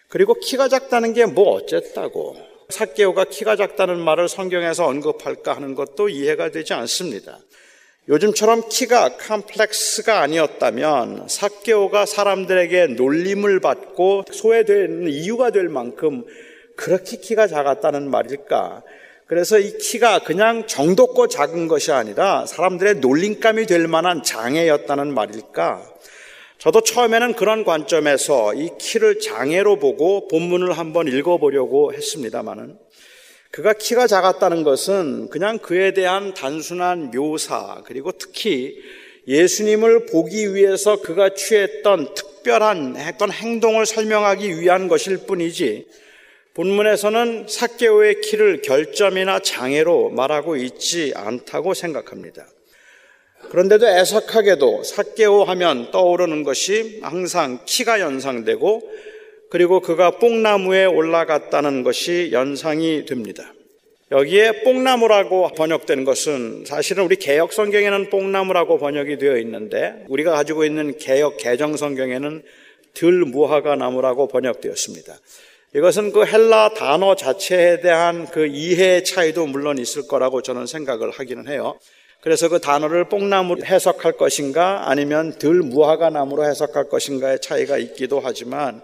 그리고 0.08 0.34
키가 0.34 0.68
작다는 0.68 1.14
게 1.14 1.24
뭐 1.26 1.54
어쨌다고 1.54 2.36
사개오가 2.68 3.24
키가 3.24 3.54
작다는 3.54 4.00
말을 4.00 4.28
성경에서 4.28 4.86
언급할까 4.86 5.54
하는 5.54 5.74
것도 5.76 6.08
이해가 6.08 6.50
되지 6.50 6.74
않습니다. 6.74 7.38
요즘처럼 8.08 8.68
키가 8.68 9.16
컴플렉스가 9.16 10.20
아니었다면 10.20 11.28
사개오가 11.28 12.04
사람들에게 12.04 12.88
놀림을 12.88 13.60
받고 13.60 14.24
소외되는 14.32 15.08
이유가 15.08 15.50
될 15.50 15.68
만큼 15.68 16.24
그렇게 16.74 17.18
키가 17.18 17.46
작았다는 17.46 18.10
말일까? 18.10 18.82
그래서 19.32 19.58
이 19.58 19.78
키가 19.78 20.18
그냥 20.24 20.66
정도껏 20.66 21.30
작은 21.30 21.66
것이 21.66 21.90
아니라 21.90 22.44
사람들의 22.44 22.96
놀림감이 22.96 23.64
될 23.64 23.88
만한 23.88 24.22
장애였다는 24.22 25.14
말일까? 25.14 25.90
저도 26.58 26.82
처음에는 26.82 27.32
그런 27.32 27.64
관점에서 27.64 28.52
이 28.52 28.68
키를 28.78 29.20
장애로 29.20 29.78
보고 29.78 30.28
본문을 30.28 30.76
한번 30.76 31.08
읽어보려고 31.08 31.94
했습니다만은 31.94 32.76
그가 33.50 33.72
키가 33.72 34.06
작았다는 34.06 34.64
것은 34.64 35.30
그냥 35.30 35.56
그에 35.56 35.94
대한 35.94 36.34
단순한 36.34 37.10
묘사 37.10 37.80
그리고 37.86 38.12
특히 38.12 38.76
예수님을 39.26 40.04
보기 40.12 40.54
위해서 40.54 41.00
그가 41.00 41.32
취했던 41.32 42.12
특별한 42.12 42.96
했던 42.98 43.32
행동을 43.32 43.86
설명하기 43.86 44.60
위한 44.60 44.88
것일 44.88 45.26
뿐이지 45.26 45.86
본문에서는 46.54 47.46
사개오의 47.48 48.20
키를 48.20 48.60
결점이나 48.60 49.38
장애로 49.40 50.10
말하고 50.10 50.56
있지 50.56 51.12
않다고 51.14 51.72
생각합니다. 51.72 52.46
그런데도 53.50 53.86
애석하게도 53.88 54.82
사개오 54.82 55.44
하면 55.44 55.90
떠오르는 55.90 56.42
것이 56.42 57.00
항상 57.02 57.60
키가 57.64 58.00
연상되고 58.00 58.82
그리고 59.50 59.80
그가 59.80 60.12
뽕나무에 60.12 60.84
올라갔다는 60.84 61.82
것이 61.82 62.30
연상이 62.32 63.04
됩니다. 63.04 63.52
여기에 64.10 64.62
뽕나무라고 64.62 65.48
번역된 65.56 66.04
것은 66.04 66.64
사실은 66.66 67.04
우리 67.04 67.16
개혁 67.16 67.54
성경에는 67.54 68.10
뽕나무라고 68.10 68.78
번역이 68.78 69.16
되어 69.16 69.38
있는데 69.38 70.04
우리가 70.08 70.32
가지고 70.32 70.66
있는 70.66 70.98
개혁 70.98 71.38
개정 71.38 71.78
성경에는 71.78 72.42
들무화과 72.92 73.76
나무라고 73.76 74.28
번역되었습니다. 74.28 75.16
이것은 75.74 76.12
그 76.12 76.26
헬라 76.26 76.74
단어 76.74 77.16
자체에 77.16 77.80
대한 77.80 78.26
그 78.26 78.46
이해 78.46 79.02
차이도 79.02 79.46
물론 79.46 79.78
있을 79.78 80.06
거라고 80.06 80.42
저는 80.42 80.66
생각을 80.66 81.10
하기는 81.10 81.48
해요. 81.48 81.78
그래서 82.20 82.50
그 82.50 82.60
단어를 82.60 83.08
뽕나무로 83.08 83.64
해석할 83.64 84.12
것인가 84.12 84.90
아니면 84.90 85.38
들 85.38 85.54
무화과 85.54 86.10
나무로 86.10 86.44
해석할 86.44 86.90
것인가의 86.90 87.40
차이가 87.40 87.78
있기도 87.78 88.20
하지만 88.22 88.82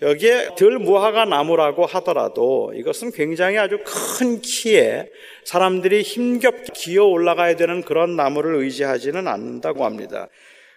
여기에 0.00 0.54
들 0.56 0.78
무화과 0.78 1.26
나무라고 1.26 1.84
하더라도 1.84 2.72
이것은 2.74 3.12
굉장히 3.12 3.58
아주 3.58 3.78
큰 3.84 4.40
키에 4.40 5.10
사람들이 5.44 6.00
힘겹게 6.00 6.72
기어 6.74 7.04
올라가야 7.04 7.56
되는 7.56 7.82
그런 7.82 8.16
나무를 8.16 8.54
의지하지는 8.56 9.28
않는다고 9.28 9.84
합니다. 9.84 10.28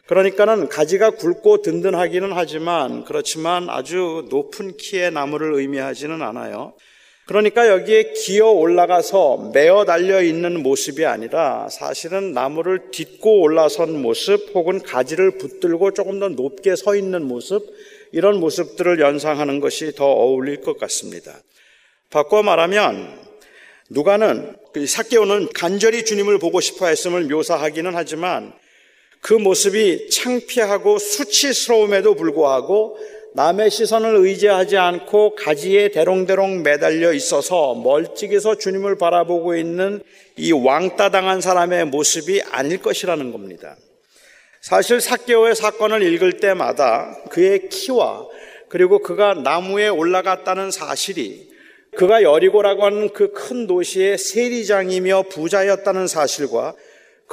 그러니까는 0.05 0.67
가지가 0.67 1.11
굵고 1.11 1.61
든든하기는 1.61 2.33
하지만 2.33 3.05
그렇지만 3.05 3.69
아주 3.69 4.27
높은 4.29 4.75
키의 4.75 5.11
나무를 5.11 5.53
의미하지는 5.53 6.21
않아요. 6.21 6.73
그러니까 7.25 7.69
여기에 7.69 8.11
기어 8.11 8.49
올라가서 8.49 9.51
매어 9.53 9.85
달려 9.85 10.21
있는 10.21 10.61
모습이 10.61 11.05
아니라 11.05 11.69
사실은 11.69 12.33
나무를 12.33 12.91
딛고 12.91 13.39
올라선 13.39 14.01
모습 14.01 14.53
혹은 14.53 14.81
가지를 14.81 15.37
붙들고 15.37 15.91
조금 15.91 16.19
더 16.19 16.27
높게 16.27 16.75
서 16.75 16.97
있는 16.97 17.23
모습 17.23 17.65
이런 18.11 18.41
모습들을 18.41 18.99
연상하는 18.99 19.61
것이 19.61 19.95
더 19.95 20.05
어울릴 20.05 20.59
것 20.61 20.77
같습니다. 20.77 21.33
바꿔 22.09 22.43
말하면 22.43 23.21
누가는 23.89 24.57
그 24.73 24.85
사개오는 24.85 25.49
간절히 25.53 26.03
주님을 26.03 26.39
보고 26.39 26.59
싶어 26.59 26.87
했음을 26.87 27.23
묘사하기는 27.23 27.95
하지만 27.95 28.53
그 29.23 29.33
모습이 29.33 30.09
창피하고 30.09 30.99
수치스러움에도 30.99 32.13
불구하고 32.13 32.97
남의 33.35 33.71
시선을 33.71 34.17
의지하지 34.17 34.75
않고 34.77 35.35
가지에 35.35 35.91
대롱대롱 35.91 36.61
매달려 36.61 37.13
있어서 37.13 37.73
멀찍이서 37.73 38.57
주님을 38.57 38.97
바라보고 38.97 39.55
있는 39.55 40.03
이 40.35 40.51
왕따 40.51 41.09
당한 41.09 41.39
사람의 41.39 41.85
모습이 41.85 42.41
아닐 42.51 42.81
것이라는 42.81 43.31
겁니다. 43.31 43.77
사실 44.61 44.99
사개오의 44.99 45.55
사건을 45.55 46.03
읽을 46.03 46.39
때마다 46.41 47.17
그의 47.29 47.69
키와 47.69 48.27
그리고 48.67 48.99
그가 48.99 49.35
나무에 49.35 49.87
올라갔다는 49.87 50.69
사실이 50.69 51.49
그가 51.95 52.23
여리고라고 52.23 52.85
하는 52.85 53.13
그 53.13 53.31
큰 53.31 53.67
도시의 53.67 54.17
세리장이며 54.17 55.23
부자였다는 55.29 56.07
사실과 56.07 56.75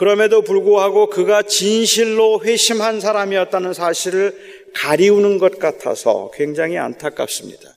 그럼에도 0.00 0.40
불구하고 0.40 1.10
그가 1.10 1.42
진실로 1.42 2.40
회심한 2.42 3.00
사람이었다는 3.00 3.74
사실을 3.74 4.34
가리우는 4.74 5.36
것 5.36 5.58
같아서 5.58 6.30
굉장히 6.32 6.78
안타깝습니다. 6.78 7.68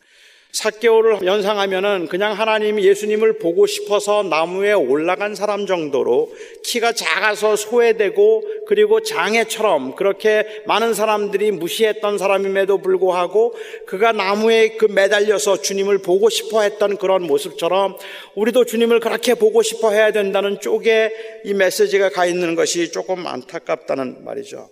사개월을 0.53 1.25
연상하면은 1.25 2.07
그냥 2.07 2.33
하나님이 2.33 2.85
예수님을 2.85 3.39
보고 3.39 3.65
싶어서 3.65 4.21
나무에 4.21 4.71
올라간 4.71 5.33
사람 5.33 5.65
정도로 5.65 6.31
키가 6.63 6.93
작아서 6.93 7.55
소외되고 7.55 8.43
그리고 8.67 9.01
장애처럼 9.01 9.95
그렇게 9.95 10.45
많은 10.67 10.93
사람들이 10.93 11.49
무시했던 11.51 12.19
사람임에도 12.19 12.77
불구하고 12.77 13.55
그가 13.87 14.11
나무에 14.11 14.77
그 14.77 14.85
매달려서 14.85 15.61
주님을 15.61 15.97
보고 15.97 16.29
싶어 16.29 16.61
했던 16.61 16.97
그런 16.97 17.23
모습처럼 17.23 17.97
우리도 18.35 18.65
주님을 18.65 18.99
그렇게 18.99 19.33
보고 19.33 19.63
싶어 19.63 19.89
해야 19.89 20.11
된다는 20.11 20.59
쪽에 20.61 21.41
이 21.45 21.55
메시지가 21.55 22.09
가 22.09 22.27
있는 22.27 22.53
것이 22.53 22.91
조금 22.91 23.25
안타깝다는 23.25 24.23
말이죠. 24.23 24.69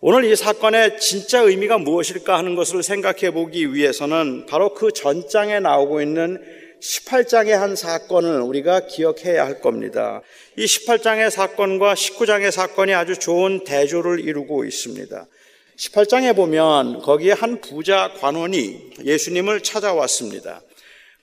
오늘 0.00 0.24
이 0.24 0.36
사건의 0.36 0.98
진짜 0.98 1.40
의미가 1.40 1.78
무엇일까 1.78 2.36
하는 2.36 2.56
것을 2.56 2.82
생각해 2.82 3.30
보기 3.30 3.72
위해서는 3.72 4.44
바로 4.46 4.74
그 4.74 4.92
전장에 4.92 5.60
나오고 5.60 6.02
있는 6.02 6.42
18장의 6.82 7.52
한 7.52 7.74
사건을 7.74 8.42
우리가 8.42 8.86
기억해야 8.86 9.46
할 9.46 9.60
겁니다. 9.60 10.20
이 10.58 10.66
18장의 10.66 11.30
사건과 11.30 11.94
19장의 11.94 12.50
사건이 12.50 12.92
아주 12.92 13.16
좋은 13.16 13.64
대조를 13.64 14.20
이루고 14.20 14.66
있습니다. 14.66 15.26
18장에 15.78 16.36
보면 16.36 17.00
거기에 17.00 17.32
한 17.32 17.60
부자 17.60 18.12
관원이 18.20 18.90
예수님을 19.04 19.62
찾아왔습니다. 19.62 20.60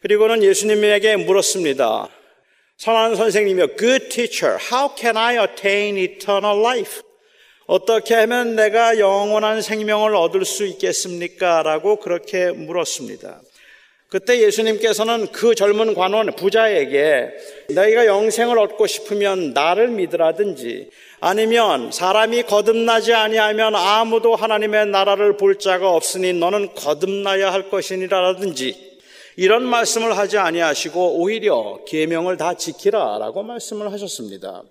그리고는 0.02 0.42
예수님에게 0.44 1.18
물었습니다. 1.18 2.10
선한 2.78 3.16
선생님이여, 3.16 3.76
good 3.78 4.10
teacher, 4.10 4.58
how 4.72 4.96
can 4.98 5.16
I 5.16 5.38
attain 5.38 5.98
eternal 5.98 6.60
life? 6.60 7.11
어떻게 7.68 8.16
하면 8.16 8.56
내가 8.56 9.00
영원한 9.00 9.62
생명을 9.62 10.16
얻을 10.16 10.46
수 10.46 10.66
있겠습니까? 10.66 11.64
라고 11.64 11.98
그렇게 11.98 12.52
물었습니다. 12.52 13.42
그때 14.12 14.42
예수님께서는 14.42 15.32
그 15.32 15.56
젊은 15.56 15.94
관원 15.94 16.36
부자에게 16.36 17.30
너희가 17.70 18.08
영생을 18.08 18.60
얻고 18.60 18.86
싶으면 18.86 19.54
나를 19.54 19.88
믿으라든지 19.88 20.90
아니면 21.22 21.94
사람이 21.94 22.44
거듭나지 22.44 23.14
아니하면 23.14 23.74
아무도 23.74 24.36
하나님의 24.36 24.88
나라를 24.88 25.38
볼 25.38 25.60
자가 25.60 25.92
없으니 25.92 26.34
너는 26.34 26.76
거듭나야 26.76 27.54
할 27.54 27.70
것이니라든지 27.70 29.00
이런 29.38 29.64
말씀을 29.64 30.18
하지 30.18 30.38
아니하시고 30.38 31.22
오히려 31.22 31.80
계명을 31.88 32.36
다 32.36 32.56
지키라라고 32.56 33.44
말씀을 33.44 33.94
하셨습니다. 33.94 34.64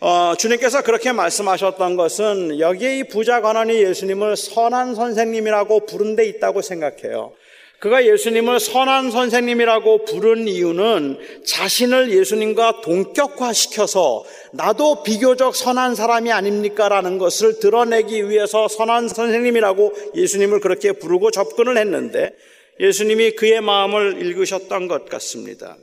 어, 0.00 0.34
주님께서 0.38 0.82
그렇게 0.82 1.10
말씀하셨던 1.10 1.96
것은 1.96 2.60
여기에 2.60 2.98
이 2.98 3.04
부자 3.04 3.40
관원이 3.40 3.82
예수님을 3.82 4.36
선한 4.36 4.94
선생님이라고 4.94 5.86
부른 5.86 6.14
데 6.14 6.24
있다고 6.24 6.62
생각해요. 6.62 7.32
그가 7.80 8.04
예수님을 8.04 8.58
선한 8.60 9.10
선생님이라고 9.10 10.04
부른 10.04 10.48
이유는 10.48 11.18
자신을 11.44 12.12
예수님과 12.12 12.80
동격화시켜서 12.80 14.24
나도 14.52 15.02
비교적 15.02 15.54
선한 15.54 15.94
사람이 15.94 16.30
아닙니까? 16.32 16.88
라는 16.88 17.18
것을 17.18 17.58
드러내기 17.60 18.28
위해서 18.28 18.66
선한 18.66 19.08
선생님이라고 19.08 19.94
예수님을 20.14 20.60
그렇게 20.60 20.92
부르고 20.92 21.30
접근을 21.32 21.76
했는데 21.76 22.32
예수님이 22.80 23.32
그의 23.32 23.60
마음을 23.60 24.22
읽으셨던 24.22 24.86
것 24.86 25.08
같습니다. 25.08 25.76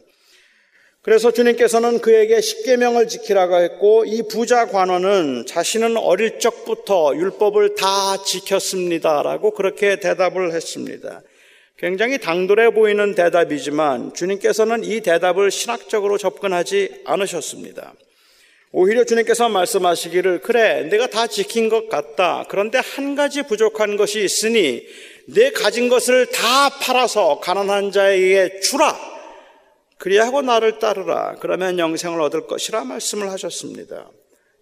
그래서 1.05 1.29
주님께서는 1.29 1.99
그에게 1.99 2.41
십계명을 2.41 3.07
지키라고 3.07 3.57
했고 3.61 4.05
이 4.05 4.23
부자 4.23 4.65
관원은 4.65 5.45
자신은 5.45 5.97
어릴 5.97 6.39
적부터 6.39 7.15
율법을 7.15 7.75
다 7.75 8.23
지켰습니다라고 8.23 9.51
그렇게 9.51 9.99
대답을 9.99 10.51
했습니다. 10.51 11.21
굉장히 11.77 12.17
당돌해 12.17 12.71
보이는 12.71 13.13
대답이지만 13.13 14.15
주님께서는 14.15 14.83
이 14.83 15.01
대답을 15.01 15.51
신학적으로 15.51 16.17
접근하지 16.17 17.03
않으셨습니다. 17.05 17.93
오히려 18.71 19.03
주님께서 19.03 19.47
말씀하시기를 19.47 20.41
그래 20.41 20.87
내가 20.89 21.05
다 21.05 21.27
지킨 21.27 21.69
것 21.69 21.87
같다. 21.87 22.45
그런데 22.49 22.79
한 22.79 23.13
가지 23.13 23.43
부족한 23.43 23.95
것이 23.95 24.23
있으니 24.23 24.81
내 25.27 25.51
가진 25.51 25.87
것을 25.87 26.25
다 26.25 26.69
팔아서 26.79 27.41
가난한 27.41 27.91
자에게 27.91 28.59
주라. 28.61 29.14
그리하고 29.97 30.41
나를 30.41 30.79
따르라. 30.79 31.35
그러면 31.39 31.79
영생을 31.79 32.21
얻을 32.21 32.47
것이라 32.47 32.83
말씀을 32.83 33.31
하셨습니다. 33.31 34.09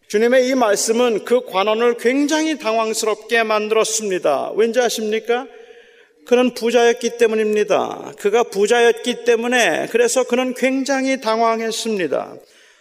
주님의 0.07 0.47
이 0.47 0.55
말씀은 0.55 1.25
그 1.25 1.45
관원을 1.45 1.97
굉장히 1.97 2.59
당황스럽게 2.59 3.43
만들었습니다. 3.43 4.51
왠지 4.55 4.79
아십니까? 4.79 5.47
그는 6.25 6.53
부자였기 6.53 7.17
때문입니다. 7.17 8.13
그가 8.19 8.43
부자였기 8.43 9.25
때문에 9.25 9.88
그래서 9.91 10.23
그는 10.23 10.53
굉장히 10.53 11.19
당황했습니다. 11.19 12.36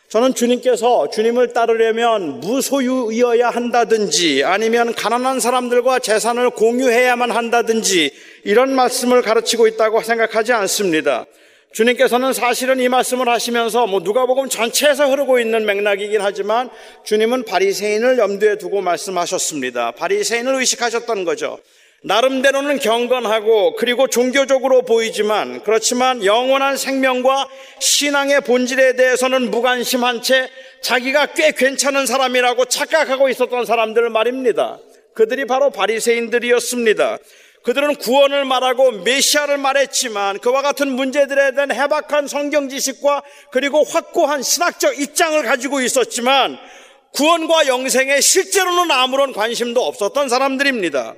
저는 0.09 0.35
주님께서 0.35 1.09
주님을 1.09 1.55
따르려면 1.55 2.41
무소유이어야 2.41 3.49
한다든지 3.49 4.45
아니면 4.45 4.95
가난한 4.95 5.41
사람들과 5.41 6.01
재산을 6.01 6.51
공유해야만 6.51 7.31
한다든지 7.31 8.13
이런 8.45 8.75
말씀을 8.75 9.23
가르치고 9.23 9.67
있다고 9.69 10.03
생각하지 10.03 10.53
않습니다. 10.53 11.25
주님께서는 11.73 12.35
사실은 12.35 12.81
이 12.81 12.89
말씀을 12.89 13.29
하시면서 13.29 13.87
뭐 13.87 14.01
누가복음 14.01 14.49
전체에서 14.49 15.09
흐르고 15.09 15.39
있는 15.39 15.65
맥락이긴 15.65 16.21
하지만 16.21 16.71
주님은 17.05 17.45
바리새인을 17.45 18.19
염두에 18.19 18.59
두고 18.59 18.83
말씀하셨습니다. 18.83 19.93
바리새인을 19.93 20.55
의식하셨던 20.55 21.25
거죠. 21.25 21.59
나름대로는 22.05 22.81
경건하고 22.81 23.77
그리고 23.77 24.09
종교적으로 24.09 24.83
보이지만 24.83 25.63
그렇지만 25.63 26.25
영원한 26.25 26.77
생명과 26.77 27.49
신앙의 27.79 28.41
본질에 28.41 28.97
대해서는 28.97 29.51
무관심한 29.51 30.21
채 30.21 30.49
자기가 30.83 31.27
꽤 31.27 31.53
괜찮은 31.53 32.07
사람이라고 32.07 32.65
착각하고 32.65 33.29
있었던 33.29 33.65
사람들 33.65 34.11
말입니다. 34.11 34.79
그들이 35.15 35.45
바로 35.47 35.71
바리새인들이었습니다. 35.71 37.19
그들은 37.65 37.95
구원을 37.97 38.45
말하고 38.45 38.91
메시아를 38.91 39.57
말했지만 39.59 40.41
그와 40.41 40.63
같은 40.63 40.89
문제들에 40.91 41.53
대한 41.53 41.73
해박한 41.73 42.27
성경 42.27 42.69
지식과 42.69 43.23
그리고 43.53 43.85
확고한 43.85 44.43
신학적 44.43 44.99
입장을 45.01 45.41
가지고 45.45 45.81
있었지만 45.81 46.59
구원과 47.13 47.67
영생에 47.67 48.21
실제로는 48.21 48.91
아무런 48.91 49.33
관심도 49.33 49.85
없었던 49.85 50.29
사람들입니다. 50.29 51.15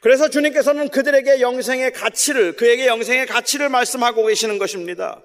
그래서 0.00 0.28
주님께서는 0.28 0.88
그들에게 0.88 1.40
영생의 1.40 1.92
가치를, 1.92 2.56
그에게 2.56 2.86
영생의 2.86 3.26
가치를 3.26 3.68
말씀하고 3.68 4.26
계시는 4.26 4.58
것입니다. 4.58 5.20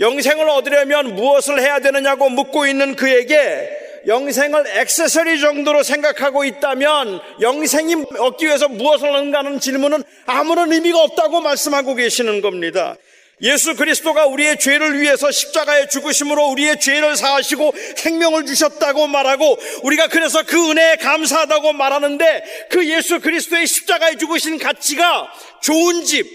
영생을 0.00 0.48
얻으려면 0.48 1.14
무엇을 1.14 1.60
해야 1.60 1.80
되느냐고 1.80 2.28
묻고 2.28 2.66
있는 2.66 2.96
그에게 2.96 3.85
영생을 4.06 4.66
액세서리 4.78 5.40
정도로 5.40 5.82
생각하고 5.82 6.44
있다면 6.44 7.20
영생이 7.40 7.94
얻기 8.18 8.46
위해서 8.46 8.68
무엇을 8.68 9.12
하는가 9.12 9.38
하는 9.38 9.58
질문은 9.58 10.04
아무런 10.26 10.72
의미가 10.72 11.02
없다고 11.02 11.40
말씀하고 11.40 11.94
계시는 11.94 12.40
겁니다. 12.40 12.96
예수 13.42 13.76
그리스도가 13.76 14.26
우리의 14.26 14.58
죄를 14.58 14.98
위해서 14.98 15.30
십자가에 15.30 15.88
죽으심으로 15.88 16.46
우리의 16.52 16.80
죄를 16.80 17.16
사하시고 17.16 17.74
생명을 17.96 18.46
주셨다고 18.46 19.08
말하고 19.08 19.58
우리가 19.82 20.08
그래서 20.08 20.42
그 20.44 20.70
은혜에 20.70 20.96
감사하다고 20.96 21.74
말하는데 21.74 22.68
그 22.70 22.88
예수 22.88 23.20
그리스도의 23.20 23.66
십자가에 23.66 24.16
죽으신 24.16 24.58
가치가 24.58 25.30
좋은 25.62 26.04
집, 26.04 26.26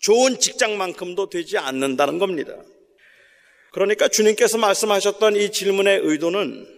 좋은 0.00 0.38
직장만큼도 0.38 1.28
되지 1.28 1.58
않는다는 1.58 2.20
겁니다. 2.20 2.54
그러니까 3.72 4.06
주님께서 4.06 4.58
말씀하셨던 4.58 5.34
이 5.36 5.50
질문의 5.50 6.00
의도는 6.04 6.77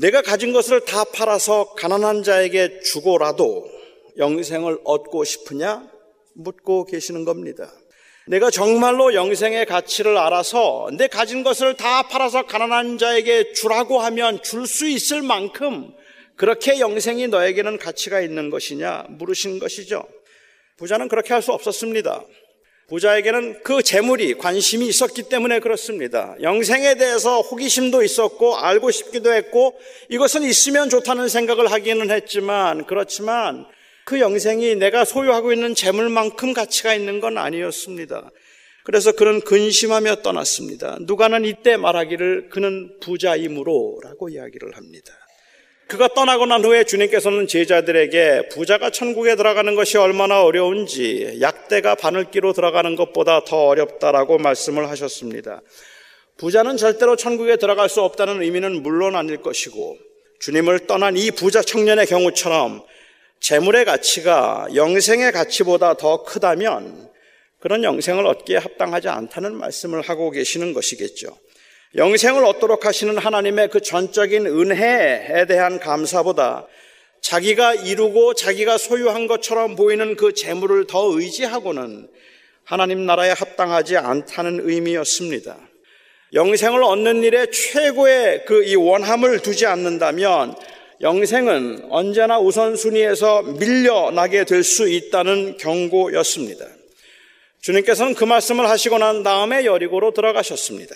내가 0.00 0.22
가진 0.22 0.52
것을 0.52 0.80
다 0.80 1.02
팔아서 1.02 1.74
가난한 1.74 2.22
자에게 2.22 2.80
주고라도 2.80 3.68
영생을 4.16 4.78
얻고 4.84 5.24
싶으냐? 5.24 5.90
묻고 6.36 6.84
계시는 6.84 7.24
겁니다. 7.24 7.72
내가 8.28 8.50
정말로 8.50 9.14
영생의 9.14 9.66
가치를 9.66 10.16
알아서 10.16 10.90
내 10.96 11.08
가진 11.08 11.42
것을 11.42 11.74
다 11.74 12.02
팔아서 12.06 12.46
가난한 12.46 12.98
자에게 12.98 13.52
주라고 13.54 13.98
하면 13.98 14.40
줄 14.42 14.66
수 14.66 14.86
있을 14.86 15.22
만큼 15.22 15.92
그렇게 16.36 16.78
영생이 16.78 17.26
너에게는 17.28 17.78
가치가 17.78 18.20
있는 18.20 18.50
것이냐 18.50 19.06
물으신 19.08 19.58
것이죠. 19.58 20.04
부자는 20.76 21.08
그렇게 21.08 21.32
할 21.32 21.42
수 21.42 21.52
없었습니다. 21.52 22.22
부자에게는 22.88 23.62
그 23.62 23.82
재물이 23.82 24.38
관심이 24.38 24.86
있었기 24.86 25.24
때문에 25.24 25.60
그렇습니다. 25.60 26.34
영생에 26.40 26.94
대해서 26.94 27.42
호기심도 27.42 28.02
있었고 28.02 28.56
알고 28.56 28.90
싶기도 28.90 29.32
했고 29.32 29.78
이것은 30.08 30.42
있으면 30.42 30.88
좋다는 30.88 31.28
생각을 31.28 31.70
하기는 31.70 32.10
했지만 32.10 32.86
그렇지만 32.86 33.66
그 34.06 34.20
영생이 34.20 34.76
내가 34.76 35.04
소유하고 35.04 35.52
있는 35.52 35.74
재물만큼 35.74 36.54
가치가 36.54 36.94
있는 36.94 37.20
건 37.20 37.36
아니었습니다. 37.36 38.30
그래서 38.84 39.12
그는 39.12 39.42
근심하며 39.42 40.22
떠났습니다. 40.22 40.96
누가는 41.02 41.44
이때 41.44 41.76
말하기를 41.76 42.48
그는 42.48 42.98
부자이므로라고 43.00 44.30
이야기를 44.30 44.78
합니다. 44.78 45.12
그가 45.88 46.08
떠나고 46.08 46.44
난 46.44 46.62
후에 46.62 46.84
주님께서는 46.84 47.46
제자들에게 47.46 48.50
부자가 48.50 48.90
천국에 48.90 49.36
들어가는 49.36 49.74
것이 49.74 49.96
얼마나 49.96 50.42
어려운지 50.42 51.38
약대가 51.40 51.94
바늘기로 51.94 52.52
들어가는 52.52 52.94
것보다 52.94 53.42
더 53.46 53.68
어렵다라고 53.68 54.36
말씀을 54.36 54.90
하셨습니다. 54.90 55.62
부자는 56.36 56.76
절대로 56.76 57.16
천국에 57.16 57.56
들어갈 57.56 57.88
수 57.88 58.02
없다는 58.02 58.42
의미는 58.42 58.82
물론 58.82 59.16
아닐 59.16 59.38
것이고 59.38 59.96
주님을 60.40 60.86
떠난 60.86 61.16
이 61.16 61.30
부자 61.30 61.62
청년의 61.62 62.04
경우처럼 62.06 62.82
재물의 63.40 63.86
가치가 63.86 64.68
영생의 64.74 65.32
가치보다 65.32 65.94
더 65.94 66.22
크다면 66.22 67.08
그런 67.60 67.82
영생을 67.82 68.26
얻기에 68.26 68.58
합당하지 68.58 69.08
않다는 69.08 69.54
말씀을 69.56 70.02
하고 70.02 70.30
계시는 70.30 70.74
것이겠죠. 70.74 71.28
영생을 71.96 72.44
얻도록 72.44 72.84
하시는 72.84 73.16
하나님의 73.16 73.68
그 73.68 73.80
전적인 73.80 74.46
은혜에 74.46 75.46
대한 75.46 75.78
감사보다 75.80 76.66
자기가 77.22 77.74
이루고 77.74 78.34
자기가 78.34 78.78
소유한 78.78 79.26
것처럼 79.26 79.74
보이는 79.74 80.14
그 80.16 80.34
재물을 80.34 80.86
더 80.86 81.06
의지하고는 81.18 82.08
하나님 82.64 83.06
나라에 83.06 83.30
합당하지 83.30 83.96
않다는 83.96 84.68
의미였습니다. 84.68 85.56
영생을 86.34 86.82
얻는 86.82 87.22
일에 87.22 87.46
최고의 87.50 88.44
그 88.44 88.64
이 88.64 88.76
원함을 88.76 89.40
두지 89.40 89.64
않는다면 89.64 90.54
영생은 91.00 91.86
언제나 91.90 92.38
우선순위에서 92.38 93.42
밀려나게 93.42 94.44
될 94.44 94.62
수 94.62 94.90
있다는 94.90 95.56
경고였습니다. 95.56 96.66
주님께서는 97.62 98.14
그 98.14 98.24
말씀을 98.24 98.68
하시고 98.68 98.98
난 98.98 99.22
다음에 99.22 99.64
여리고로 99.64 100.12
들어가셨습니다. 100.12 100.94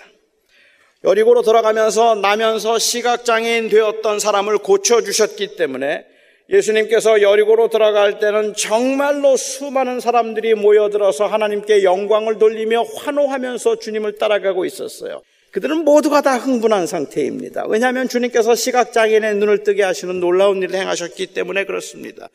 여리고로 1.04 1.42
들어가면서 1.42 2.14
나면서 2.14 2.78
시각장애인 2.78 3.68
되었던 3.68 4.20
사람을 4.20 4.58
고쳐주셨기 4.58 5.56
때문에 5.56 6.06
예수님께서 6.48 7.22
여리고로 7.22 7.68
들어갈 7.68 8.18
때는 8.18 8.54
정말로 8.54 9.36
수많은 9.36 10.00
사람들이 10.00 10.54
모여들어서 10.54 11.26
하나님께 11.26 11.82
영광을 11.82 12.38
돌리며 12.38 12.82
환호하면서 12.82 13.78
주님을 13.78 14.18
따라가고 14.18 14.64
있었어요. 14.64 15.22
그들은 15.50 15.84
모두가 15.84 16.20
다 16.20 16.36
흥분한 16.36 16.86
상태입니다. 16.86 17.66
왜냐하면 17.68 18.08
주님께서 18.08 18.54
시각장애인의 18.54 19.36
눈을 19.36 19.64
뜨게 19.64 19.82
하시는 19.82 20.20
놀라운 20.20 20.62
일을 20.62 20.74
행하셨기 20.74 21.28
때문에 21.28 21.64
그렇습니다. 21.64 22.28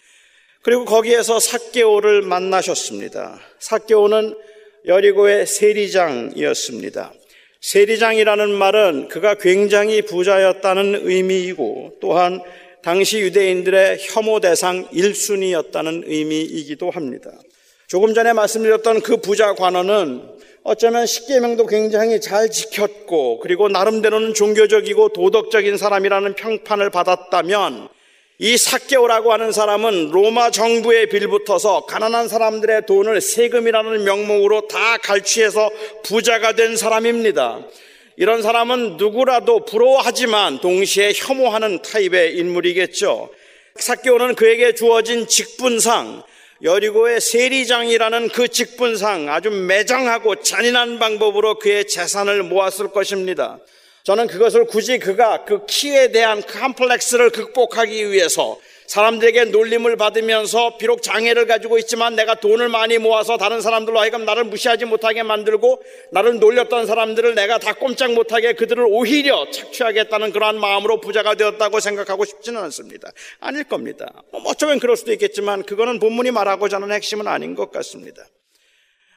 그리고 0.62 0.86
거기에서 0.86 1.40
사개오를 1.40 2.22
만나셨습니다. 2.24 3.40
사개오는 3.60 4.36
여리고의 4.86 5.48
세리장이었습니다. 5.48 7.14
세리장이라는 7.62 8.52
말은 8.52 9.08
그가 9.08 9.36
굉장히 9.36 10.02
부자였다는 10.02 11.02
의미이고 11.04 11.94
또한 12.00 12.42
당시 12.84 13.20
유대인들의 13.20 13.98
혐오 14.00 14.40
대상 14.40 14.88
1순위였다는 14.90 16.04
의미이기도 16.06 16.90
합니다. 16.90 17.32
조금 17.88 18.14
전에 18.14 18.34
말씀드렸던 18.34 19.02
그 19.02 19.18
부자 19.18 19.56
관원은 19.56 20.38
어쩌면 20.64 21.06
십계명도 21.06 21.66
굉장히 21.68 22.20
잘 22.20 22.52
지켰고 22.52 23.40
그리고 23.40 23.70
나름대로는 23.70 24.34
종교적이고 24.34 25.10
도덕적인 25.10 25.78
사람이라는 25.78 26.36
평판을 26.36 26.90
받았다면 26.90 27.88
이 28.40 28.56
사개오라고 28.56 29.34
하는 29.34 29.52
사람은 29.52 30.12
로마 30.12 30.52
정부에 30.52 31.08
빌붙어서 31.08 31.86
가난한 31.86 32.28
사람들의 32.28 32.86
돈을 32.86 33.20
세금이라는 33.20 34.04
명목으로 34.04 34.68
다 34.68 34.98
갈취해서 34.98 35.72
부자가 36.04 36.54
된 36.54 36.78
사람입니다. 36.78 37.62
이런 38.16 38.44
사람은 38.44 38.98
누구라도 38.98 39.66
부러워하지만 39.66 40.60
동시에 40.60 41.14
혐오하는 41.16 41.82
타입의 41.82 42.38
인물이겠죠. 42.38 43.32
사개오는 43.76 44.36
그에게 44.36 44.76
주어진 44.76 45.28
직분상, 45.28 46.22
여리고의 46.62 47.20
세리장이라는 47.20 48.30
그 48.30 48.50
직분상 48.50 49.30
아주 49.30 49.50
매정하고 49.50 50.42
잔인한 50.42 51.00
방법으로 51.00 51.58
그의 51.58 51.88
재산을 51.88 52.44
모았을 52.44 52.90
것입니다. 52.90 53.60
저는 54.08 54.28
그것을 54.28 54.64
굳이 54.68 55.00
그가 55.00 55.44
그 55.44 55.66
키에 55.66 56.14
대한 56.14 56.42
컴플렉스를 56.42 57.30
극복하기 57.30 58.10
위해서 58.10 58.58
사람들에게 58.86 59.44
놀림을 59.52 59.98
받으면서 59.98 60.78
비록 60.78 61.04
장애를 61.04 61.46
가지고 61.46 61.78
있지만 61.80 62.16
내가 62.16 62.36
돈을 62.36 62.70
많이 62.70 63.00
모아서 63.00 63.36
다른 63.36 63.60
사람들로 63.60 64.00
하여금 64.00 64.24
나를 64.24 64.46
무시하지 64.46 64.86
못하게 64.86 65.24
만들고 65.24 65.84
나를 66.14 66.40
놀렸던 66.40 66.88
사람들을 66.88 67.36
내가 67.36 67.58
다 67.58 67.74
꼼짝 67.74 68.14
못하게 68.14 68.54
그들을 68.54 68.86
오히려 68.88 69.46
착취하겠다는 69.52 70.32
그러한 70.32 70.58
마음으로 70.58 71.02
부자가 71.02 71.36
되었다고 71.36 71.82
생각하고 71.82 72.24
싶지는 72.24 72.62
않습니다. 72.62 73.12
아닐 73.42 73.66
겁니다. 73.66 74.24
뭐 74.32 74.42
어쩌면 74.46 74.80
그럴 74.80 74.96
수도 74.96 75.12
있겠지만 75.12 75.64
그거는 75.64 76.00
본문이 76.00 76.32
말하고자 76.32 76.78
하는 76.78 76.94
핵심은 76.94 77.28
아닌 77.28 77.56
것 77.56 77.72
같습니다. 77.72 78.26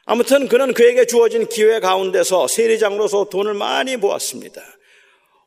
아무튼 0.03 0.49
그는 0.49 0.73
그에게 0.73 1.05
주어진 1.05 1.47
기회 1.47 1.79
가운데서 1.79 2.49
세리장으로서 2.49 3.29
돈을 3.31 3.53
많이 3.53 3.95
모았습니다. 3.95 4.61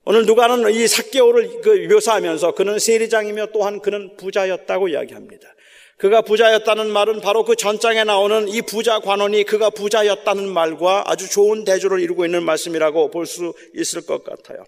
오늘 0.07 0.26
누가는 0.26 0.70
이 0.70 0.86
사개오를 0.86 1.61
그 1.62 1.88
묘사하면서 1.90 2.52
그는 2.52 2.78
세리장이며 2.78 3.46
또한 3.55 3.80
그는 3.80 4.16
부자였다고 4.16 4.88
이야기합니다. 4.88 5.48
그가 5.96 6.20
부자였다는 6.22 6.90
말은 6.90 7.20
바로 7.20 7.44
그 7.44 7.57
전장에 7.57 8.05
나오는 8.05 8.48
이 8.48 8.61
부자 8.61 8.98
관원이 8.98 9.44
그가 9.44 9.70
부자였다는 9.70 10.52
말과 10.52 11.05
아주 11.07 11.30
좋은 11.30 11.64
대조를 11.64 12.00
이루고 12.00 12.26
있는 12.26 12.42
말씀이라고 12.42 13.11
볼 13.11 13.24
수 13.26 13.55
있을 13.74 14.05
것 14.05 14.24
같아요. 14.24 14.64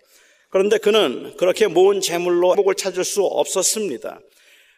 그런데 0.48 0.78
그는 0.78 1.34
그렇게 1.36 1.66
모은 1.66 2.00
재물로 2.00 2.50
행복을 2.50 2.74
찾을 2.74 3.04
수 3.04 3.22
없었습니다. 3.22 4.20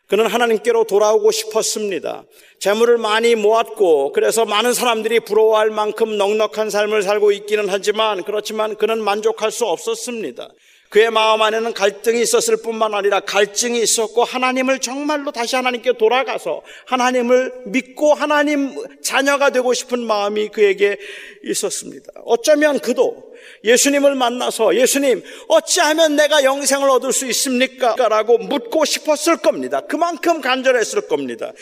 그는 0.09 0.27
하나님께로 0.27 0.85
돌아오고 0.85 1.31
싶었습니다. 1.31 2.25
재물을 2.59 2.97
많이 2.97 3.35
모았고 3.35 4.13
그래서 4.13 4.47
많은 4.47 4.73
사람들이 4.73 5.21
부러워할 5.21 5.71
만큼 5.71 6.17
넉넉한 6.17 6.71
삶을 6.71 7.03
살고 7.03 7.31
있기는 7.33 7.67
하지만 7.69 8.25
그렇지만 8.25 8.77
그는 8.77 9.03
만족할 9.03 9.53
수 9.53 9.67
없었습니다. 9.67 10.49
그의 10.89 11.11
마음 11.11 11.43
안에는 11.43 11.75
갈등이 11.75 12.23
있었을 12.23 12.63
뿐만 12.63 12.95
아니라 12.95 13.21
갈증이 13.21 13.79
있었고 13.83 14.25
하나님을 14.25 14.79
정말로 14.79 15.31
다시 15.31 15.55
하나님께 15.55 15.99
돌아가서 15.99 16.63
하나님을 16.87 17.65
믿고 17.67 18.15
하나님 18.15 18.75
자녀가 19.03 19.51
되고 19.51 19.75
싶은 19.75 20.01
마음이 20.01 20.49
그에게 20.49 20.97
있었습니다. 21.45 22.11
어쩌면 22.25 22.79
그도 22.79 23.28
예수님을 23.65 24.15
만나서 24.15 24.75
예수님 24.77 25.23
어찌하면 25.49 26.17
내가 26.17 26.45
영생을 26.45 26.89
얻을 26.91 27.13
수 27.13 27.27
있습니까? 27.27 27.95
라고 28.09 28.39
묻고 28.39 28.85
싶었을 28.85 29.39
겁니다. 29.39 29.81
그만큼 29.81 30.41
간절했을 30.41 31.09
겁니다. 31.09 31.53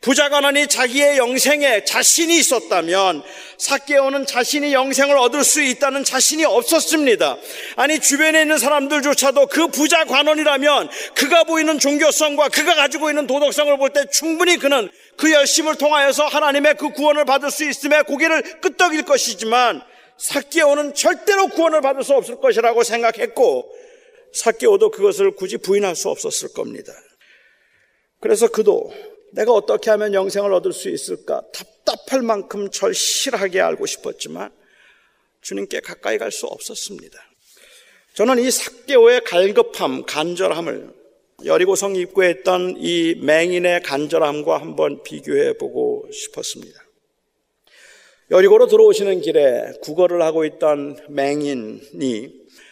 부자관원이 0.00 0.68
자기의 0.68 1.18
영생에 1.18 1.84
자신이 1.84 2.38
있었다면 2.38 3.22
사개오는 3.58 4.24
자신이 4.24 4.72
영생을 4.72 5.18
얻을 5.18 5.44
수 5.44 5.62
있다는 5.62 6.04
자신이 6.04 6.46
없었습니다. 6.46 7.36
아니 7.76 7.98
주변에 8.00 8.42
있는 8.42 8.56
사람들조차도 8.56 9.48
그 9.48 9.68
부자 9.68 10.04
관원이라면 10.06 10.88
그가 11.14 11.44
보이는 11.44 11.78
종교성과 11.78 12.48
그가 12.48 12.74
가지고 12.76 13.10
있는 13.10 13.26
도덕성을 13.26 13.76
볼 13.76 13.90
때 13.90 14.04
충분히 14.10 14.56
그는 14.56 14.88
그 15.16 15.32
열심을 15.32 15.74
통하여서 15.74 16.26
하나님의 16.28 16.76
그 16.78 16.90
구원을 16.90 17.24
받을 17.24 17.50
수 17.50 17.68
있음에 17.68 18.02
고개를 18.02 18.60
끄덕일 18.60 19.02
것이지만 19.02 19.82
사개오는 20.20 20.94
절대로 20.94 21.48
구원을 21.48 21.80
받을 21.80 22.04
수 22.04 22.14
없을 22.14 22.36
것이라고 22.36 22.82
생각했고 22.82 23.74
사개오도 24.32 24.90
그것을 24.90 25.32
굳이 25.32 25.56
부인할 25.56 25.96
수 25.96 26.10
없었을 26.10 26.52
겁니다. 26.52 26.92
그래서 28.20 28.46
그도 28.48 28.92
내가 29.32 29.52
어떻게 29.52 29.90
하면 29.90 30.12
영생을 30.12 30.52
얻을 30.52 30.74
수 30.74 30.90
있을까 30.90 31.42
답답할 31.54 32.20
만큼 32.20 32.70
절실하게 32.70 33.60
알고 33.60 33.86
싶었지만 33.86 34.52
주님께 35.40 35.80
가까이 35.80 36.18
갈 36.18 36.30
수 36.30 36.46
없었습니다. 36.46 37.18
저는 38.12 38.40
이 38.40 38.50
사개오의 38.50 39.22
갈급함, 39.24 40.04
간절함을 40.04 40.92
여리고성 41.46 41.96
입구에 41.96 42.30
있던 42.30 42.74
이 42.76 43.14
맹인의 43.22 43.82
간절함과 43.84 44.60
한번 44.60 45.02
비교해 45.02 45.54
보고 45.56 46.06
싶었습니다. 46.12 46.89
여리고로 48.30 48.68
들어오시는 48.68 49.22
길에 49.22 49.72
구걸을 49.82 50.22
하고 50.22 50.44
있던 50.44 50.96
맹인이 51.08 52.28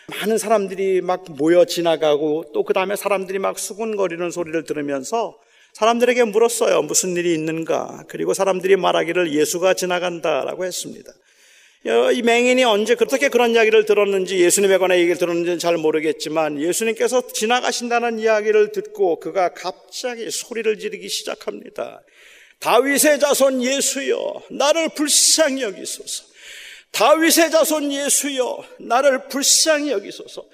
많은 0.06 0.38
사람들이 0.38 1.00
막 1.00 1.24
모여 1.36 1.64
지나가고 1.64 2.52
또 2.54 2.62
그 2.62 2.72
다음에 2.72 2.94
사람들이 2.96 3.38
막 3.38 3.58
수군거리는 3.58 4.30
소리를 4.30 4.62
들으면서 4.64 5.36
사람들에게 5.72 6.24
물었어요. 6.24 6.82
무슨 6.82 7.16
일이 7.16 7.34
있는가? 7.34 8.04
그리고 8.08 8.34
사람들이 8.34 8.76
말하기를 8.76 9.32
예수가 9.34 9.74
지나간다라고 9.74 10.64
했습니다. 10.64 11.12
이 12.14 12.22
맹인이 12.22 12.64
언제 12.64 12.94
그렇게 12.94 13.28
그런 13.28 13.52
이야기를 13.54 13.84
들었는지 13.84 14.38
예수님에 14.38 14.78
관한 14.78 14.98
얘기를 14.98 15.16
들었는지는 15.16 15.58
잘 15.58 15.76
모르겠지만 15.76 16.60
예수님께서 16.60 17.28
지나가신다는 17.28 18.18
이야기를 18.18 18.72
듣고 18.72 19.20
그가 19.20 19.54
갑자기 19.54 20.30
소리를 20.30 20.78
지르기 20.78 21.08
시작합니다. 21.08 22.02
다윗의 22.60 23.20
자손 23.20 23.62
예수여 23.62 24.42
나를 24.50 24.90
불쌍히 24.90 25.62
여기소서. 25.62 26.24
다윗의 26.92 27.50
자손 27.50 27.92
예수여 27.92 28.64
나를 28.80 29.28
불쌍히 29.28 29.90
여기소서. 29.92 30.44